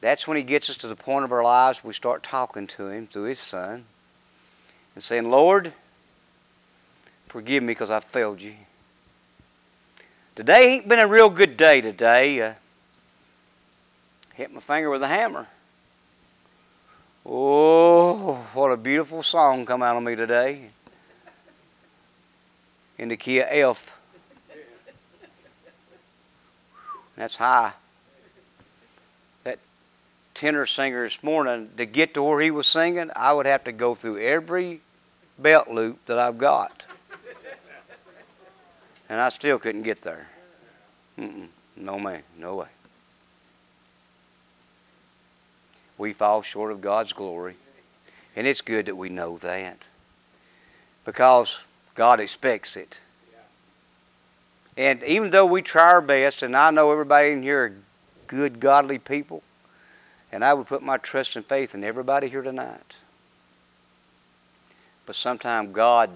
That's 0.00 0.26
when 0.26 0.38
He 0.38 0.42
gets 0.42 0.70
us 0.70 0.78
to 0.78 0.88
the 0.88 0.96
point 0.96 1.24
of 1.24 1.32
our 1.32 1.44
lives 1.44 1.84
we 1.84 1.92
start 1.92 2.22
talking 2.22 2.66
to 2.68 2.88
Him 2.88 3.06
through 3.06 3.24
His 3.24 3.38
Son 3.38 3.84
and 4.94 5.04
saying, 5.04 5.30
Lord, 5.30 5.74
forgive 7.28 7.62
me 7.62 7.68
because 7.68 7.90
I 7.90 8.00
failed 8.00 8.40
you. 8.40 8.54
Today 10.36 10.74
ain't 10.74 10.88
been 10.88 10.98
a 10.98 11.06
real 11.06 11.28
good 11.28 11.58
day 11.58 11.82
today. 11.82 12.40
Uh, 12.40 12.54
hit 14.32 14.52
my 14.54 14.60
finger 14.60 14.88
with 14.88 15.02
a 15.02 15.08
hammer. 15.08 15.46
Oh, 17.26 18.36
what 18.54 18.70
a 18.70 18.76
beautiful 18.78 19.22
song 19.22 19.66
come 19.66 19.82
out 19.82 19.98
of 19.98 20.02
me 20.02 20.16
today. 20.16 20.70
In 22.96 23.08
the 23.08 23.18
key 23.18 23.40
of 23.40 23.48
F. 23.50 23.99
That's 27.20 27.36
high. 27.36 27.72
That 29.44 29.58
tenor 30.32 30.64
singer 30.64 31.04
this 31.04 31.22
morning, 31.22 31.68
to 31.76 31.84
get 31.84 32.14
to 32.14 32.22
where 32.22 32.40
he 32.40 32.50
was 32.50 32.66
singing, 32.66 33.10
I 33.14 33.34
would 33.34 33.44
have 33.44 33.64
to 33.64 33.72
go 33.72 33.94
through 33.94 34.20
every 34.20 34.80
belt 35.38 35.68
loop 35.68 35.98
that 36.06 36.18
I've 36.18 36.38
got. 36.38 36.86
And 39.10 39.20
I 39.20 39.28
still 39.28 39.58
couldn't 39.58 39.82
get 39.82 40.00
there. 40.00 40.28
Mm-mm. 41.18 41.48
No 41.76 41.98
man, 41.98 42.22
no 42.38 42.54
way. 42.54 42.68
We 45.98 46.14
fall 46.14 46.40
short 46.40 46.72
of 46.72 46.80
God's 46.80 47.12
glory. 47.12 47.56
And 48.34 48.46
it's 48.46 48.62
good 48.62 48.86
that 48.86 48.96
we 48.96 49.10
know 49.10 49.36
that. 49.36 49.88
Because 51.04 51.60
God 51.94 52.18
expects 52.18 52.78
it. 52.78 53.00
And 54.76 55.02
even 55.02 55.30
though 55.30 55.46
we 55.46 55.62
try 55.62 55.88
our 55.88 56.00
best, 56.00 56.42
and 56.42 56.56
I 56.56 56.70
know 56.70 56.90
everybody 56.90 57.30
in 57.32 57.42
here 57.42 57.64
are 57.64 57.72
good, 58.26 58.60
godly 58.60 58.98
people, 58.98 59.42
and 60.32 60.44
I 60.44 60.54
would 60.54 60.66
put 60.66 60.82
my 60.82 60.96
trust 60.96 61.36
and 61.36 61.44
faith 61.44 61.74
in 61.74 61.82
everybody 61.82 62.28
here 62.28 62.42
tonight. 62.42 62.94
But 65.06 65.16
sometimes 65.16 65.74
God 65.74 66.10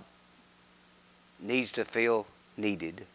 needs 1.40 1.72
to 1.72 1.84
feel 1.84 2.26
needed. 2.56 3.06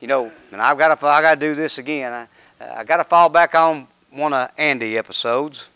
You 0.00 0.08
know, 0.08 0.30
and 0.52 0.60
I've 0.60 0.78
got 0.78 0.98
to 0.98 1.06
I 1.06 1.22
got 1.22 1.34
to 1.34 1.40
do 1.40 1.54
this 1.54 1.78
again. 1.78 2.12
I, 2.60 2.80
I 2.80 2.84
got 2.84 2.98
to 2.98 3.04
fall 3.04 3.28
back 3.28 3.54
on 3.54 3.88
one 4.10 4.32
of 4.32 4.50
Andy 4.56 4.96
episodes. 4.96 5.68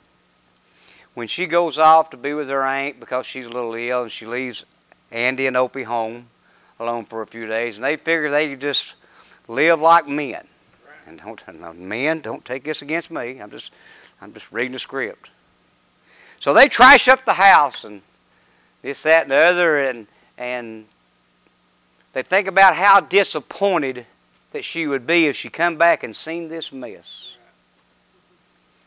When 1.15 1.27
she 1.27 1.47
goes 1.47 1.79
off 1.79 2.11
to 2.11 2.17
be 2.17 2.33
with 2.35 2.49
her 2.49 2.63
aunt 2.63 3.01
because 3.01 3.27
she's 3.27 3.47
a 3.47 3.51
little 3.51 3.75
ill, 3.75 4.03
and 4.03 4.13
she 4.13 4.27
leaves 4.27 4.65
Andy 5.11 5.47
and 5.47 5.57
Opie 5.57 5.83
home 5.83 6.27
alone 6.81 7.05
for 7.05 7.23
a 7.23 7.27
few 7.27 7.47
days, 7.47 7.77
and 7.77 7.85
they 7.85 7.97
figure 7.97 8.31
they 8.31 8.57
just 8.57 8.95
live 9.47 9.81
like 9.81 10.09
men. 10.09 10.47
And 11.07 11.21
don't 11.21 11.79
men 11.79 12.21
don't 12.21 12.45
take 12.45 12.65
this 12.65 12.83
against 12.83 13.11
me. 13.11 13.41
I'm 13.41 13.51
just 13.51 13.73
I'm 14.21 14.33
just 14.33 14.51
reading 14.51 14.73
the 14.73 14.79
script. 14.79 15.31
So 16.41 16.55
they 16.55 16.69
trash 16.69 17.07
up 17.09 17.25
the 17.25 17.35
house 17.35 17.85
and 17.85 18.03
this, 18.83 19.03
that, 19.03 19.23
and 19.23 19.31
the 19.31 19.37
other, 19.37 19.79
and 19.79 20.07
and 20.39 20.87
they 22.13 22.23
think 22.23 22.49
about 22.49 22.75
how 22.77 23.01
disappointed 23.01 24.07
that 24.53 24.65
she 24.65 24.87
would 24.87 25.07
be 25.07 25.27
if 25.27 25.37
she 25.37 25.49
come 25.49 25.77
back 25.77 26.03
and 26.03 26.17
seen 26.17 26.49
this 26.49 26.73
mess. 26.73 27.37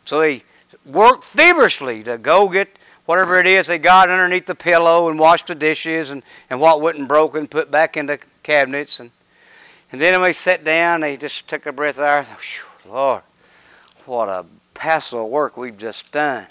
So 0.04 0.20
they 0.20 0.44
work 0.86 1.24
feverishly 1.24 2.04
to 2.04 2.18
go 2.18 2.50
get 2.50 2.78
whatever 3.06 3.40
it 3.40 3.48
is 3.48 3.68
they 3.68 3.78
got 3.78 4.10
underneath 4.10 4.46
the 4.46 4.56
pillow 4.56 5.10
and 5.10 5.20
washed 5.20 5.48
the 5.48 5.56
dishes 5.56 6.12
and, 6.12 6.24
and 6.50 6.60
what 6.60 6.82
wasn't 6.82 7.08
broken 7.08 7.48
put 7.48 7.70
back 7.70 7.98
into 7.98 8.18
cabinets 8.44 9.00
and 9.00 9.12
and 9.92 10.02
then 10.02 10.20
they 10.22 10.34
sat 10.34 10.64
down 10.64 11.02
they 11.02 11.18
just 11.18 11.48
took 11.48 11.66
a 11.66 11.72
breath 11.72 11.98
of 11.98 12.04
air 12.04 12.28
Lord 12.88 13.22
what 14.06 14.30
a 14.30 14.46
passel 14.74 15.26
of 15.26 15.30
work 15.30 15.56
we've 15.58 15.78
just 15.78 16.12
done 16.12 16.48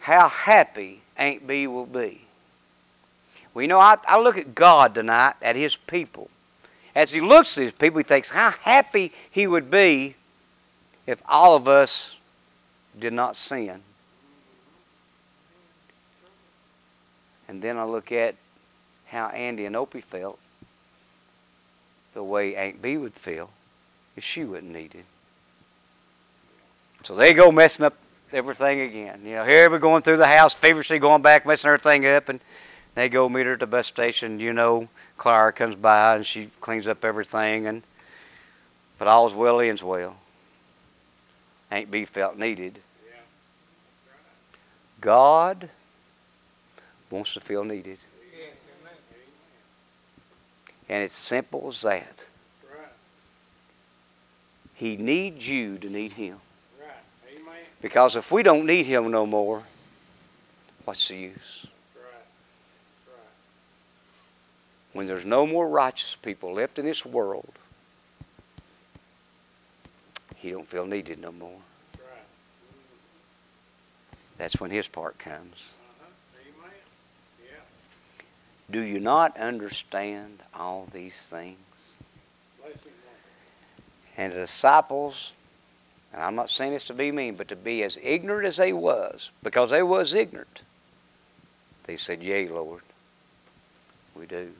how 0.00 0.28
happy 0.28 1.02
Aunt 1.16 1.46
Bee 1.46 1.66
will 1.66 1.86
be 1.86 2.22
well, 3.58 3.62
you 3.64 3.68
know, 3.70 3.80
I, 3.80 3.96
I 4.06 4.20
look 4.20 4.38
at 4.38 4.54
God 4.54 4.94
tonight, 4.94 5.34
at 5.42 5.56
His 5.56 5.74
people. 5.74 6.30
As 6.94 7.10
He 7.10 7.20
looks 7.20 7.58
at 7.58 7.62
His 7.62 7.72
people, 7.72 7.98
He 7.98 8.04
thinks 8.04 8.30
how 8.30 8.50
happy 8.50 9.12
He 9.28 9.48
would 9.48 9.68
be 9.68 10.14
if 11.08 11.20
all 11.28 11.56
of 11.56 11.66
us 11.66 12.14
did 12.96 13.12
not 13.12 13.34
sin. 13.34 13.80
And 17.48 17.62
then 17.62 17.78
I 17.78 17.84
look 17.84 18.12
at 18.12 18.34
how 19.06 19.28
Andy 19.28 19.64
and 19.64 19.74
Opie 19.74 20.02
felt, 20.02 20.38
the 22.14 22.22
way 22.22 22.54
Aunt 22.54 22.82
Bee 22.82 22.96
would 22.96 23.14
feel 23.14 23.50
if 24.16 24.24
she 24.24 24.44
wasn't 24.44 24.72
needed. 24.72 25.04
So 27.02 27.14
they 27.14 27.32
go 27.32 27.50
messing 27.50 27.86
up 27.86 27.94
everything 28.32 28.80
again. 28.80 29.22
You 29.24 29.36
know, 29.36 29.44
here 29.44 29.70
we're 29.70 29.78
going 29.78 30.02
through 30.02 30.18
the 30.18 30.26
house, 30.26 30.52
feverishly 30.52 30.98
going 30.98 31.22
back, 31.22 31.46
messing 31.46 31.68
everything 31.68 32.06
up, 32.06 32.28
and 32.28 32.40
they 32.94 33.08
go 33.08 33.28
meet 33.28 33.46
her 33.46 33.54
at 33.54 33.60
the 33.60 33.66
bus 33.66 33.86
station. 33.86 34.40
You 34.40 34.52
know, 34.52 34.88
Clara 35.16 35.52
comes 35.52 35.74
by 35.74 36.16
and 36.16 36.26
she 36.26 36.50
cleans 36.60 36.86
up 36.86 37.04
everything, 37.04 37.66
and 37.66 37.82
but 38.98 39.08
all's 39.08 39.32
well 39.32 39.60
ends 39.60 39.82
well. 39.82 40.16
Aunt 41.70 41.90
Bee 41.90 42.04
felt 42.04 42.36
needed. 42.36 42.80
God 45.00 45.70
wants 47.10 47.34
to 47.34 47.40
feel 47.40 47.64
needed. 47.64 47.98
And 50.88 51.02
it's 51.02 51.14
simple 51.14 51.68
as 51.68 51.82
that. 51.82 52.28
He 54.74 54.96
needs 54.96 55.46
you 55.46 55.76
to 55.78 55.90
need 55.90 56.12
Him. 56.12 56.38
Because 57.82 58.16
if 58.16 58.32
we 58.32 58.42
don't 58.42 58.66
need 58.66 58.86
Him 58.86 59.10
no 59.10 59.26
more, 59.26 59.64
what's 60.84 61.08
the 61.08 61.16
use? 61.16 61.66
when 64.98 65.06
there's 65.06 65.24
no 65.24 65.46
more 65.46 65.68
righteous 65.68 66.16
people 66.16 66.54
left 66.54 66.76
in 66.76 66.84
this 66.84 67.06
world, 67.06 67.52
he 70.34 70.50
don't 70.50 70.68
feel 70.68 70.86
needed 70.86 71.20
no 71.20 71.30
more. 71.30 71.60
That's 74.36 74.58
when 74.58 74.72
his 74.72 74.88
part 74.88 75.16
comes. 75.16 75.74
Do 78.70 78.82
you 78.82 79.00
not 79.00 79.38
understand 79.38 80.42
all 80.54 80.88
these 80.92 81.16
things? 81.16 81.56
And 84.16 84.32
the 84.32 84.40
disciples, 84.40 85.32
and 86.12 86.22
I'm 86.22 86.34
not 86.34 86.50
saying 86.50 86.72
this 86.72 86.84
to 86.86 86.94
be 86.94 87.12
mean, 87.12 87.36
but 87.36 87.48
to 87.48 87.56
be 87.56 87.82
as 87.82 87.96
ignorant 88.02 88.46
as 88.46 88.56
they 88.56 88.72
was, 88.72 89.30
because 89.42 89.70
they 89.70 89.82
was 89.82 90.12
ignorant, 90.12 90.62
they 91.84 91.96
said, 91.96 92.22
Yea, 92.22 92.48
Lord, 92.48 92.82
we 94.14 94.26
do. 94.26 94.52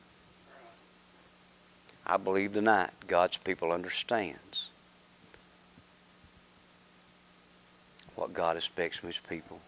I 2.07 2.17
believe 2.17 2.53
tonight 2.53 2.89
God's 3.07 3.37
people 3.37 3.71
understands 3.71 4.69
what 8.15 8.33
God 8.33 8.55
expects 8.55 8.97
from 8.97 9.09
His 9.09 9.19
people. 9.19 9.59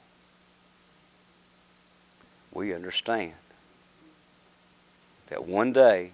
We 2.53 2.73
understand 2.73 3.33
that 5.31 5.45
one 5.45 5.71
day 5.71 6.11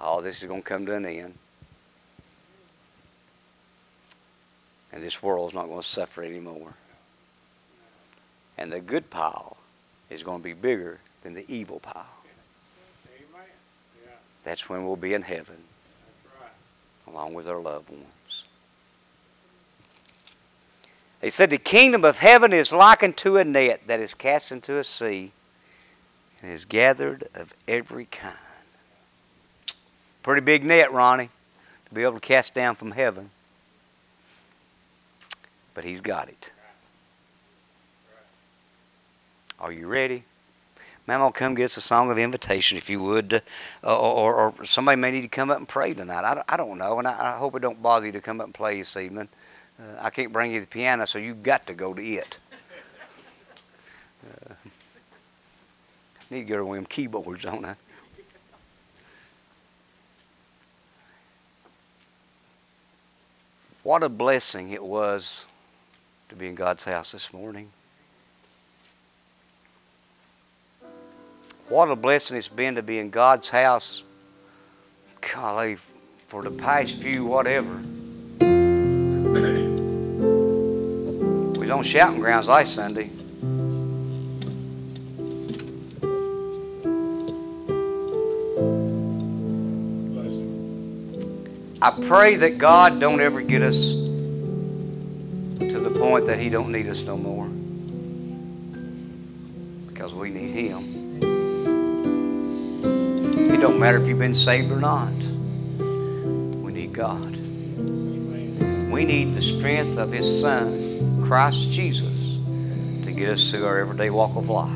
all 0.00 0.22
this 0.22 0.42
is 0.42 0.48
going 0.48 0.62
to 0.62 0.68
come 0.68 0.86
to 0.86 0.94
an 0.94 1.04
end. 1.04 1.34
And 4.92 5.02
this 5.02 5.22
world 5.22 5.50
is 5.50 5.54
not 5.54 5.66
going 5.66 5.82
to 5.82 5.86
suffer 5.86 6.22
anymore. 6.22 6.72
And 8.56 8.72
the 8.72 8.80
good 8.80 9.10
pile 9.10 9.58
is 10.08 10.22
going 10.22 10.38
to 10.38 10.42
be 10.42 10.54
bigger 10.54 11.00
than 11.22 11.34
the 11.34 11.44
evil 11.48 11.80
pile. 11.80 12.06
That's 14.42 14.70
when 14.70 14.86
we'll 14.86 14.96
be 14.96 15.12
in 15.12 15.22
heaven. 15.22 15.56
Along 17.06 17.34
with 17.34 17.46
our 17.46 17.60
loved 17.60 17.90
ones. 17.90 18.44
He 21.20 21.28
said, 21.28 21.50
The 21.50 21.58
kingdom 21.58 22.06
of 22.06 22.20
heaven 22.20 22.54
is 22.54 22.72
likened 22.72 23.18
to 23.18 23.36
a 23.36 23.44
net 23.44 23.82
that 23.86 24.00
is 24.00 24.14
cast 24.14 24.50
into 24.50 24.78
a 24.78 24.84
sea 24.84 25.32
and 26.42 26.52
is 26.52 26.64
gathered 26.64 27.28
of 27.34 27.54
every 27.68 28.06
kind. 28.06 28.34
Pretty 30.22 30.40
big 30.40 30.64
net, 30.64 30.92
Ronnie, 30.92 31.30
to 31.88 31.94
be 31.94 32.02
able 32.02 32.14
to 32.14 32.20
cast 32.20 32.54
down 32.54 32.74
from 32.74 32.92
heaven. 32.92 33.30
But 35.74 35.84
he's 35.84 36.00
got 36.00 36.28
it. 36.28 36.50
Are 39.58 39.72
you 39.72 39.86
ready? 39.86 40.24
Ma'am, 41.06 41.32
come 41.32 41.54
get 41.54 41.64
us 41.64 41.76
a 41.76 41.80
song 41.80 42.10
of 42.10 42.18
invitation 42.18 42.78
if 42.78 42.88
you 42.88 43.02
would. 43.02 43.42
Uh, 43.82 43.98
or, 43.98 44.34
or, 44.34 44.54
or, 44.58 44.64
somebody 44.64 44.96
may 44.96 45.10
need 45.10 45.22
to 45.22 45.28
come 45.28 45.50
up 45.50 45.58
and 45.58 45.66
pray 45.66 45.92
tonight. 45.92 46.24
I, 46.24 46.42
I 46.48 46.56
don't 46.56 46.78
know, 46.78 46.98
and 46.98 47.08
I, 47.08 47.34
I, 47.34 47.36
hope 47.36 47.56
it 47.56 47.62
don't 47.62 47.82
bother 47.82 48.06
you 48.06 48.12
to 48.12 48.20
come 48.20 48.40
up 48.40 48.46
and 48.46 48.54
play 48.54 48.78
this 48.78 48.96
evening. 48.96 49.28
Uh, 49.78 49.96
I 50.00 50.10
can't 50.10 50.32
bring 50.32 50.52
you 50.52 50.60
the 50.60 50.66
piano, 50.66 51.06
so 51.06 51.18
you've 51.18 51.42
got 51.42 51.66
to 51.66 51.74
go 51.74 51.92
to 51.92 52.02
it. 52.02 52.38
Uh, 54.24 54.54
need 56.30 56.40
to 56.40 56.44
get 56.44 56.64
one 56.64 56.78
of 56.78 56.84
them 56.84 56.86
keyboards, 56.86 57.42
don't 57.42 57.64
I? 57.64 57.74
What 63.82 64.02
a 64.02 64.08
blessing 64.08 64.70
it 64.70 64.82
was 64.84 65.44
to 66.28 66.36
be 66.36 66.46
in 66.46 66.54
God's 66.54 66.84
house 66.84 67.12
this 67.12 67.32
morning. 67.32 67.70
What 71.68 71.88
a 71.90 71.96
blessing 71.96 72.36
it's 72.36 72.48
been 72.48 72.74
to 72.74 72.82
be 72.82 72.98
in 72.98 73.10
God's 73.10 73.48
house, 73.48 74.02
golly, 75.34 75.76
for 76.26 76.42
the 76.42 76.50
past 76.50 76.96
few 76.96 77.24
whatever. 77.24 77.80
we 81.52 81.58
was 81.58 81.70
on 81.70 81.82
shouting 81.82 82.20
grounds 82.20 82.48
last 82.48 82.74
Sunday. 82.74 83.10
I 91.82 91.90
pray 91.92 92.36
that 92.36 92.58
God 92.58 93.00
don't 93.00 93.22
ever 93.22 93.40
get 93.40 93.62
us 93.62 93.80
to 95.60 95.80
the 95.80 95.98
point 95.98 96.26
that 96.26 96.38
He 96.38 96.50
don't 96.50 96.70
need 96.70 96.86
us 96.88 97.02
no 97.04 97.16
more. 97.16 97.48
Because 99.88 100.12
we 100.12 100.28
need 100.28 100.50
Him. 100.50 101.22
It 103.50 103.60
don't 103.62 103.80
matter 103.80 103.96
if 103.96 104.06
you've 104.06 104.18
been 104.18 104.34
saved 104.34 104.70
or 104.70 104.78
not. 104.78 105.08
We 105.08 106.70
need 106.74 106.92
God. 106.92 107.30
We 108.90 109.06
need 109.06 109.34
the 109.34 109.40
strength 109.40 109.96
of 109.98 110.12
His 110.12 110.40
Son, 110.40 111.24
Christ 111.26 111.70
Jesus, 111.70 112.36
to 113.04 113.12
get 113.12 113.30
us 113.30 113.50
through 113.50 113.64
our 113.64 113.78
everyday 113.78 114.10
walk 114.10 114.36
of 114.36 114.50
life. 114.50 114.68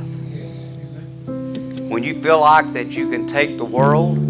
When 1.27 2.03
you 2.03 2.19
feel 2.23 2.41
like 2.41 2.73
that 2.73 2.93
you 2.93 3.11
can 3.11 3.29
take 3.29 3.59
the 3.59 3.65
world 3.67 4.24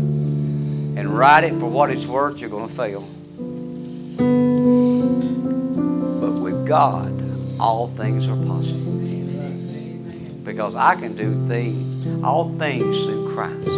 and 0.96 1.16
write 1.16 1.44
it 1.44 1.59
for 1.59 1.66
what 1.66 1.90
it's 1.90 2.07
worth, 2.07 2.38
you're 2.38 2.50
going 2.50 2.68
to 2.68 2.74
fail. 2.74 3.00
But 6.20 6.40
with 6.40 6.66
God, 6.66 7.12
all 7.61 7.88
things 7.88 8.28
are 8.28 8.37
possible. 8.37 8.92
Because 10.44 10.74
I 10.74 10.94
can 10.94 11.16
do 11.16 11.46
things, 11.48 12.24
all 12.24 12.57
things 12.59 13.04
through 13.04 13.35
Christ. 13.35 13.68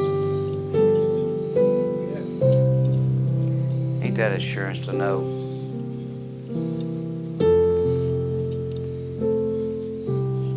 Ain't 4.03 4.17
that 4.17 4.33
assurance 4.33 4.81
to 4.81 4.93
know? 4.93 5.45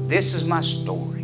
This 0.08 0.34
is 0.34 0.44
my 0.44 0.62
story. 0.62 1.19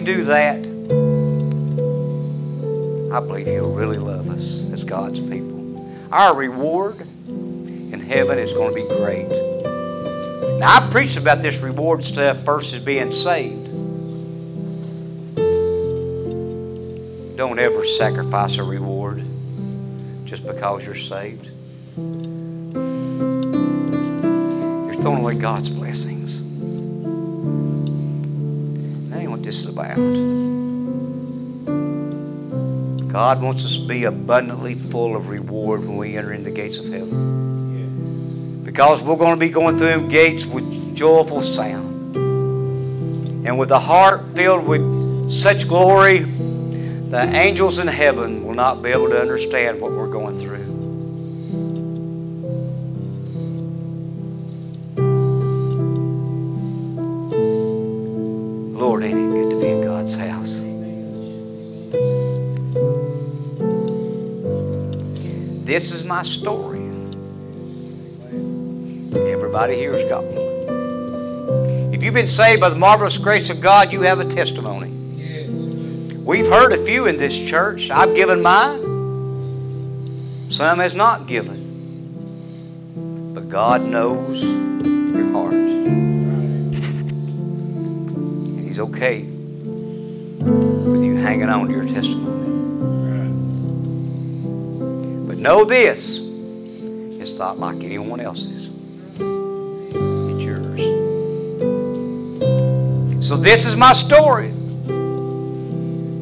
We 0.00 0.06
do 0.06 0.22
that, 0.24 0.56
I 3.14 3.20
believe 3.20 3.46
He'll 3.46 3.72
really 3.72 3.98
love 3.98 4.30
us 4.30 4.62
as 4.72 4.82
God's 4.82 5.20
people. 5.20 6.08
Our 6.10 6.34
reward 6.34 7.02
in 7.28 8.00
heaven 8.00 8.38
is 8.38 8.54
going 8.54 8.74
to 8.74 8.82
be 8.82 8.88
great. 8.96 9.28
Now, 10.58 10.76
I 10.76 10.88
preached 10.90 11.18
about 11.18 11.42
this 11.42 11.58
reward 11.58 12.02
stuff 12.02 12.38
versus 12.38 12.82
being 12.82 13.12
saved. 13.12 13.66
Don't 17.36 17.58
ever 17.58 17.84
sacrifice 17.84 18.56
a 18.56 18.62
reward 18.62 19.22
just 20.24 20.46
because 20.46 20.82
you're 20.84 20.94
saved. 20.94 21.44
You're 21.96 22.14
throwing 25.02 25.18
away 25.18 25.34
God's 25.34 25.68
blessing. 25.68 26.19
This 29.50 29.58
is 29.58 29.66
about. 29.66 29.96
God 33.08 33.42
wants 33.42 33.64
us 33.64 33.78
to 33.78 33.84
be 33.84 34.04
abundantly 34.04 34.76
full 34.76 35.16
of 35.16 35.28
reward 35.28 35.80
when 35.80 35.96
we 35.96 36.16
enter 36.16 36.32
in 36.32 36.44
the 36.44 36.52
gates 36.52 36.78
of 36.78 36.84
heaven. 36.84 38.62
Because 38.62 39.02
we're 39.02 39.16
going 39.16 39.34
to 39.34 39.40
be 39.40 39.48
going 39.48 39.76
through 39.76 40.08
gates 40.08 40.46
with 40.46 40.94
joyful 40.94 41.42
sound. 41.42 42.14
And 43.44 43.58
with 43.58 43.72
a 43.72 43.80
heart 43.80 44.36
filled 44.36 44.68
with 44.68 45.32
such 45.32 45.66
glory, 45.66 46.18
the 46.18 47.22
angels 47.34 47.80
in 47.80 47.88
heaven 47.88 48.46
will 48.46 48.54
not 48.54 48.84
be 48.84 48.90
able 48.90 49.08
to 49.08 49.20
understand 49.20 49.80
what 49.80 49.90
we're 49.90 50.06
going 50.06 50.38
through. 50.38 50.49
My 66.10 66.22
story. 66.24 66.80
Everybody 69.32 69.76
here 69.76 69.92
has 69.92 70.02
got 70.08 70.24
one. 70.24 71.94
If 71.94 72.02
you've 72.02 72.14
been 72.14 72.26
saved 72.26 72.60
by 72.60 72.68
the 72.68 72.74
marvelous 72.74 73.16
grace 73.16 73.48
of 73.48 73.60
God, 73.60 73.92
you 73.92 74.02
have 74.02 74.18
a 74.18 74.24
testimony. 74.24 74.88
We've 76.24 76.48
heard 76.48 76.72
a 76.72 76.84
few 76.84 77.06
in 77.06 77.16
this 77.16 77.38
church. 77.38 77.90
I've 77.90 78.16
given 78.16 78.42
mine. 78.42 78.80
Some 80.50 80.80
has 80.80 80.96
not 80.96 81.28
given. 81.28 81.60
But 83.32 83.48
God 83.48 83.82
knows 83.82 84.42
your 84.42 85.30
heart. 85.30 85.54
He's 88.66 88.80
okay 88.80 89.22
with 89.22 91.04
you 91.04 91.14
hanging 91.18 91.48
on 91.48 91.68
to 91.68 91.72
your 91.72 91.86
testimony. 91.86 92.49
Know 95.40 95.64
this 95.64 96.18
it's 96.20 97.32
not 97.32 97.58
like 97.58 97.82
anyone 97.82 98.20
else's, 98.20 98.68
it's 99.14 100.44
yours. 100.44 100.80
So, 103.26 103.38
this 103.38 103.64
is 103.64 103.74
my 103.74 103.94
story. 103.94 104.50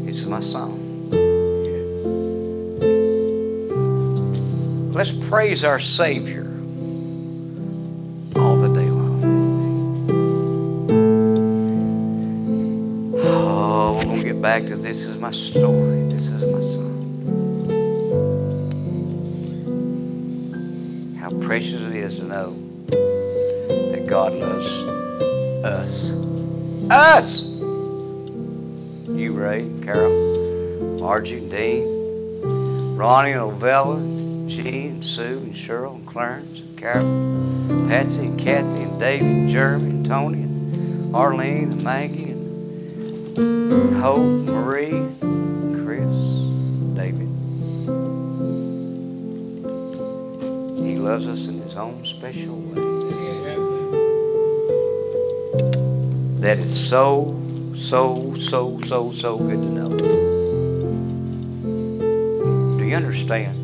This 0.07 0.19
is 0.21 0.27
my 0.27 0.39
song. 0.39 1.11
Let's 4.93 5.11
praise 5.11 5.65
our 5.65 5.81
Savior. 5.81 6.45
All 8.37 8.57
the 8.57 8.69
day 8.69 8.89
long. 8.89 9.25
Oh, 13.19 13.95
we're 13.97 14.05
going 14.05 14.21
to 14.21 14.25
get 14.25 14.41
back 14.41 14.67
to 14.67 14.77
this 14.77 15.03
is 15.03 15.17
my 15.19 15.33
story, 15.33 16.05
this 16.05 16.29
is 16.29 16.45
my 16.53 16.61
son. 16.61 16.88
How 21.59 21.63
precious 21.65 21.83
it 21.83 21.97
is 21.97 22.19
to 22.21 22.23
know 22.23 22.57
that 22.89 24.07
God 24.07 24.33
loves 24.33 24.71
us. 25.67 26.13
Us! 26.89 27.49
You, 29.09 29.33
Ray, 29.33 29.69
Carol, 29.83 31.01
Margie, 31.01 31.41
Dean, 31.41 32.95
Ronnie 32.97 33.33
and 33.33 33.41
Ovella, 33.41 34.49
Jean, 34.49 34.91
and 34.91 35.05
Sue, 35.05 35.39
and 35.39 35.53
Cheryl, 35.53 35.97
and 35.97 36.07
Clarence, 36.07 36.61
and 36.61 36.79
Carol, 36.79 37.89
Patsy, 37.89 38.27
and 38.27 38.39
Kathy, 38.39 38.83
and 38.83 39.01
David, 39.01 39.27
and 39.27 39.49
Jeremy, 39.49 39.91
and 39.91 40.07
Tony, 40.07 40.43
and 40.43 41.17
Arlene, 41.17 41.73
and 41.73 41.83
Maggie, 41.83 42.31
and 42.31 43.97
Hope, 43.97 44.21
Marie, 44.21 45.09
loves 51.09 51.27
us 51.27 51.47
in 51.47 51.63
His 51.63 51.75
own 51.75 52.05
special 52.05 52.55
way. 52.55 52.83
That 56.43 56.59
is 56.59 56.89
so, 56.89 57.35
so, 57.75 58.35
so, 58.35 58.79
so, 58.83 59.11
so 59.13 59.39
good 59.39 59.57
to 59.57 59.71
know. 59.71 59.89
Do 62.77 62.85
you 62.85 62.95
understand 62.95 63.57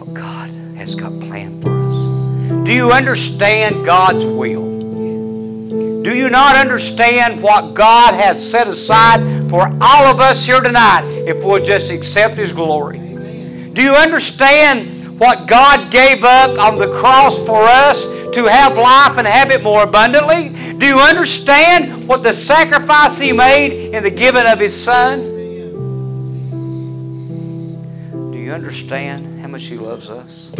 what 0.00 0.14
God 0.14 0.48
has 0.78 0.94
got 0.94 1.12
planned 1.20 1.62
for 1.62 1.68
us? 1.68 2.64
Do 2.64 2.72
you 2.72 2.90
understand 2.90 3.84
God's 3.84 4.24
will? 4.24 4.80
Do 6.02 6.16
you 6.16 6.30
not 6.30 6.56
understand 6.56 7.42
what 7.42 7.74
God 7.74 8.14
has 8.14 8.50
set 8.50 8.68
aside 8.68 9.50
for 9.50 9.68
all 9.82 10.06
of 10.06 10.18
us 10.18 10.46
here 10.46 10.62
tonight 10.62 11.02
if 11.26 11.44
we'll 11.44 11.62
just 11.62 11.90
accept 11.90 12.36
His 12.36 12.54
glory? 12.54 13.00
Do 13.74 13.82
you 13.82 13.92
understand 13.92 14.97
what 15.18 15.46
God 15.46 15.90
gave 15.90 16.24
up 16.24 16.58
on 16.58 16.78
the 16.78 16.88
cross 16.88 17.44
for 17.44 17.62
us 17.62 18.06
to 18.32 18.44
have 18.44 18.76
life 18.76 19.18
and 19.18 19.26
have 19.26 19.50
it 19.50 19.62
more 19.62 19.82
abundantly? 19.82 20.50
Do 20.78 20.86
you 20.86 20.98
understand 20.98 22.06
what 22.06 22.22
the 22.22 22.32
sacrifice 22.32 23.18
He 23.18 23.32
made 23.32 23.92
in 23.94 24.04
the 24.04 24.10
giving 24.10 24.46
of 24.46 24.60
His 24.60 24.74
Son? 24.74 25.20
Do 28.30 28.38
you 28.38 28.52
understand 28.52 29.40
how 29.40 29.48
much 29.48 29.64
He 29.64 29.76
loves 29.76 30.08
us? 30.08 30.50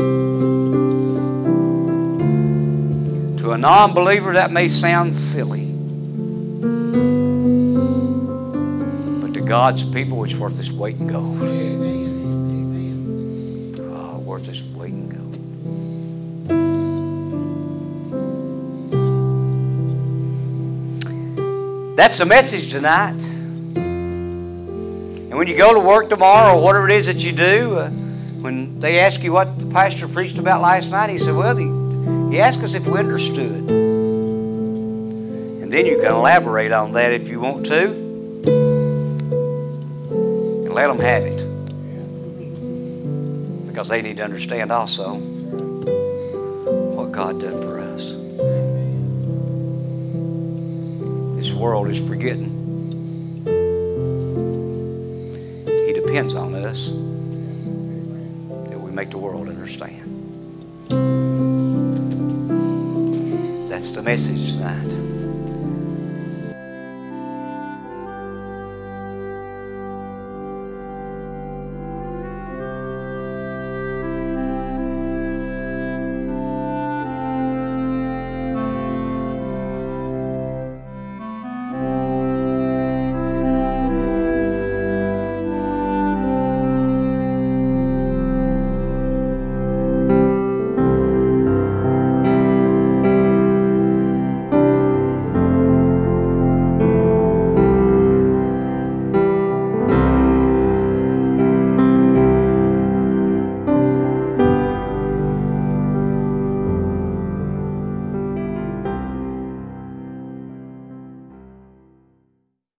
To 3.42 3.52
a 3.52 3.58
non 3.58 3.94
believer, 3.94 4.32
that 4.32 4.50
may 4.50 4.68
sound 4.68 5.14
silly. 5.14 5.66
But 9.20 9.34
to 9.34 9.40
God's 9.40 9.84
people, 9.84 10.24
it's 10.24 10.34
worth 10.34 10.58
its 10.58 10.72
weight 10.72 10.96
in 10.96 11.06
gold. 11.06 11.97
That's 21.98 22.16
the 22.16 22.26
message 22.26 22.70
tonight. 22.70 23.20
And 23.74 25.34
when 25.34 25.48
you 25.48 25.56
go 25.56 25.74
to 25.74 25.80
work 25.80 26.08
tomorrow 26.08 26.56
or 26.56 26.62
whatever 26.62 26.88
it 26.88 26.92
is 26.92 27.06
that 27.06 27.16
you 27.24 27.32
do, 27.32 27.74
uh, 27.74 27.90
when 27.90 28.78
they 28.78 29.00
ask 29.00 29.20
you 29.24 29.32
what 29.32 29.58
the 29.58 29.66
pastor 29.66 30.06
preached 30.06 30.38
about 30.38 30.62
last 30.62 30.92
night, 30.92 31.10
he 31.10 31.18
said, 31.18 31.34
Well, 31.34 31.56
he, 31.56 31.64
he 32.30 32.40
asked 32.40 32.60
us 32.60 32.74
if 32.74 32.86
we 32.86 33.00
understood. 33.00 33.68
And 35.60 35.72
then 35.72 35.86
you 35.86 35.96
can 35.96 36.12
elaborate 36.12 36.70
on 36.70 36.92
that 36.92 37.12
if 37.12 37.28
you 37.28 37.40
want 37.40 37.66
to. 37.66 37.86
And 40.66 40.72
let 40.72 40.86
them 40.86 41.00
have 41.00 41.24
it. 41.24 41.38
Because 43.66 43.88
they 43.88 44.02
need 44.02 44.18
to 44.18 44.22
understand 44.22 44.70
also 44.70 45.14
what 46.94 47.10
God 47.10 47.40
done 47.40 47.60
for 47.60 47.80
us. 47.80 48.17
This 51.48 51.56
world 51.56 51.88
is 51.88 51.98
forgetting. 51.98 52.50
He 55.86 55.94
depends 55.94 56.34
on 56.34 56.54
us 56.54 56.88
that 58.68 58.78
we 58.78 58.90
make 58.90 59.08
the 59.08 59.16
world 59.16 59.48
understand. 59.48 60.04
That's 63.70 63.92
the 63.92 64.02
message 64.02 64.56
tonight. 64.58 65.07